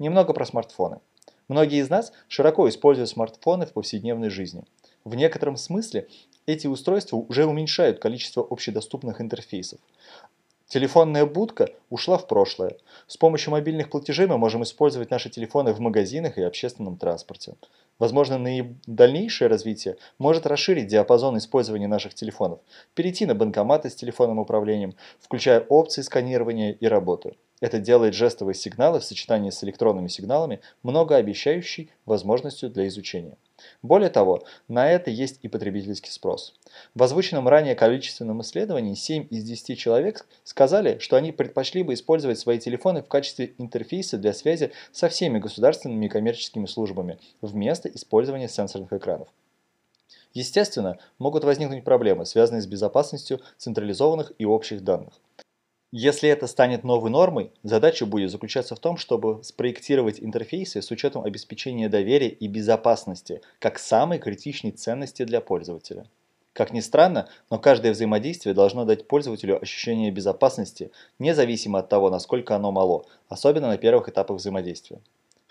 Немного 0.00 0.32
про 0.32 0.44
смартфоны. 0.44 0.98
Многие 1.46 1.80
из 1.80 1.88
нас 1.88 2.12
широко 2.26 2.68
используют 2.68 3.10
смартфоны 3.10 3.66
в 3.66 3.72
повседневной 3.72 4.30
жизни. 4.30 4.64
В 5.04 5.14
некотором 5.14 5.56
смысле 5.56 6.08
эти 6.46 6.66
устройства 6.66 7.16
уже 7.16 7.46
уменьшают 7.46 7.98
количество 7.98 8.46
общедоступных 8.48 9.20
интерфейсов. 9.20 9.78
Телефонная 10.66 11.26
будка 11.26 11.68
ушла 11.90 12.16
в 12.16 12.26
прошлое. 12.26 12.78
С 13.06 13.18
помощью 13.18 13.50
мобильных 13.50 13.90
платежей 13.90 14.26
мы 14.26 14.38
можем 14.38 14.62
использовать 14.62 15.10
наши 15.10 15.28
телефоны 15.28 15.74
в 15.74 15.80
магазинах 15.80 16.38
и 16.38 16.42
общественном 16.42 16.96
транспорте. 16.96 17.56
Возможно, 17.98 18.40
дальнейшее 18.86 19.48
развитие 19.48 19.96
может 20.18 20.46
расширить 20.46 20.86
диапазон 20.86 21.36
использования 21.36 21.88
наших 21.88 22.14
телефонов, 22.14 22.60
перейти 22.94 23.26
на 23.26 23.34
банкоматы 23.34 23.90
с 23.90 23.94
телефонным 23.94 24.38
управлением, 24.38 24.94
включая 25.20 25.60
опции 25.60 26.00
сканирования 26.00 26.72
и 26.72 26.86
работы. 26.86 27.36
Это 27.60 27.78
делает 27.78 28.14
жестовые 28.14 28.54
сигналы 28.54 28.98
в 28.98 29.04
сочетании 29.04 29.50
с 29.50 29.62
электронными 29.62 30.08
сигналами 30.08 30.60
многообещающей 30.82 31.90
возможностью 32.06 32.70
для 32.70 32.88
изучения. 32.88 33.36
Более 33.82 34.10
того, 34.10 34.44
на 34.68 34.90
это 34.90 35.10
есть 35.10 35.38
и 35.42 35.48
потребительский 35.48 36.10
спрос. 36.10 36.54
В 36.94 37.02
озвученном 37.02 37.48
ранее 37.48 37.74
количественном 37.74 38.42
исследовании 38.42 38.94
7 38.94 39.26
из 39.30 39.44
10 39.44 39.78
человек 39.78 40.26
сказали, 40.44 40.98
что 40.98 41.16
они 41.16 41.32
предпочли 41.32 41.82
бы 41.82 41.94
использовать 41.94 42.38
свои 42.38 42.58
телефоны 42.58 43.02
в 43.02 43.08
качестве 43.08 43.54
интерфейса 43.58 44.18
для 44.18 44.32
связи 44.32 44.72
со 44.92 45.08
всеми 45.08 45.38
государственными 45.38 46.06
и 46.06 46.08
коммерческими 46.08 46.66
службами, 46.66 47.18
вместо 47.40 47.88
использования 47.88 48.48
сенсорных 48.48 48.92
экранов. 48.92 49.28
Естественно, 50.34 50.98
могут 51.18 51.44
возникнуть 51.44 51.84
проблемы, 51.84 52.24
связанные 52.24 52.62
с 52.62 52.66
безопасностью 52.66 53.40
централизованных 53.58 54.32
и 54.38 54.46
общих 54.46 54.82
данных. 54.82 55.12
Если 55.94 56.30
это 56.30 56.46
станет 56.46 56.84
новой 56.84 57.10
нормой, 57.10 57.52
задача 57.62 58.06
будет 58.06 58.30
заключаться 58.30 58.74
в 58.74 58.78
том, 58.78 58.96
чтобы 58.96 59.44
спроектировать 59.44 60.20
интерфейсы 60.20 60.80
с 60.80 60.90
учетом 60.90 61.22
обеспечения 61.22 61.90
доверия 61.90 62.30
и 62.30 62.48
безопасности 62.48 63.42
как 63.58 63.78
самой 63.78 64.18
критичной 64.18 64.70
ценности 64.70 65.24
для 65.24 65.42
пользователя. 65.42 66.06
Как 66.54 66.72
ни 66.72 66.80
странно, 66.80 67.28
но 67.50 67.58
каждое 67.58 67.92
взаимодействие 67.92 68.54
должно 68.54 68.86
дать 68.86 69.06
пользователю 69.06 69.60
ощущение 69.60 70.10
безопасности, 70.10 70.90
независимо 71.18 71.80
от 71.80 71.90
того, 71.90 72.08
насколько 72.08 72.56
оно 72.56 72.72
мало, 72.72 73.04
особенно 73.28 73.68
на 73.68 73.76
первых 73.76 74.08
этапах 74.08 74.38
взаимодействия. 74.38 74.98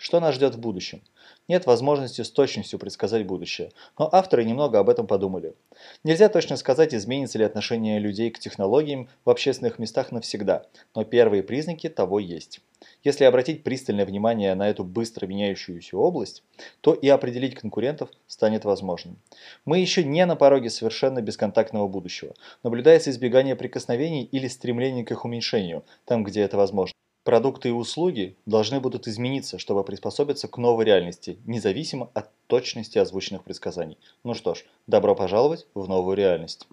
Что 0.02 0.18
нас 0.18 0.34
ждет 0.34 0.56
в 0.56 0.58
будущем? 0.58 1.00
Нет 1.46 1.64
возможности 1.64 2.22
с 2.22 2.30
точностью 2.32 2.80
предсказать 2.80 3.24
будущее, 3.24 3.70
но 3.96 4.08
авторы 4.10 4.44
немного 4.44 4.80
об 4.80 4.88
этом 4.88 5.06
подумали. 5.06 5.54
Нельзя 6.02 6.28
точно 6.28 6.56
сказать, 6.56 6.92
изменится 6.92 7.38
ли 7.38 7.44
отношение 7.44 8.00
людей 8.00 8.32
к 8.32 8.40
технологиям 8.40 9.08
в 9.24 9.30
общественных 9.30 9.78
местах 9.78 10.10
навсегда, 10.10 10.66
но 10.96 11.04
первые 11.04 11.44
признаки 11.44 11.88
того 11.88 12.18
есть. 12.18 12.58
Если 13.04 13.22
обратить 13.22 13.62
пристальное 13.62 14.04
внимание 14.04 14.56
на 14.56 14.68
эту 14.68 14.82
быстро 14.82 15.28
меняющуюся 15.28 15.96
область, 15.96 16.42
то 16.80 16.94
и 16.94 17.06
определить 17.06 17.54
конкурентов 17.54 18.10
станет 18.26 18.64
возможным. 18.64 19.18
Мы 19.64 19.78
еще 19.78 20.02
не 20.02 20.26
на 20.26 20.34
пороге 20.34 20.68
совершенно 20.68 21.22
бесконтактного 21.22 21.86
будущего. 21.86 22.34
Наблюдается 22.64 23.10
избегание 23.10 23.54
прикосновений 23.54 24.24
или 24.24 24.48
стремление 24.48 25.04
к 25.04 25.12
их 25.12 25.24
уменьшению, 25.24 25.84
там 26.06 26.24
где 26.24 26.40
это 26.40 26.56
возможно. 26.56 26.92
Продукты 27.24 27.68
и 27.68 27.72
услуги 27.72 28.36
должны 28.46 28.80
будут 28.80 29.06
измениться, 29.06 29.58
чтобы 29.58 29.84
приспособиться 29.84 30.48
к 30.48 30.58
новой 30.58 30.84
реальности, 30.84 31.38
независимо 31.46 32.10
от 32.14 32.30
точности 32.48 32.98
озвученных 32.98 33.44
предсказаний. 33.44 33.96
Ну 34.24 34.34
что 34.34 34.54
ж, 34.54 34.64
добро 34.88 35.14
пожаловать 35.14 35.66
в 35.74 35.88
новую 35.88 36.16
реальность. 36.16 36.66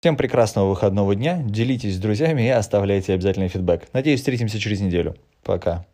Всем 0.00 0.18
прекрасного 0.18 0.68
выходного 0.68 1.14
дня, 1.14 1.42
делитесь 1.42 1.96
с 1.96 1.98
друзьями 1.98 2.42
и 2.42 2.48
оставляйте 2.48 3.14
обязательно 3.14 3.48
фидбэк. 3.48 3.88
Надеюсь, 3.94 4.20
встретимся 4.20 4.58
через 4.58 4.82
неделю. 4.82 5.16
Пока. 5.42 5.86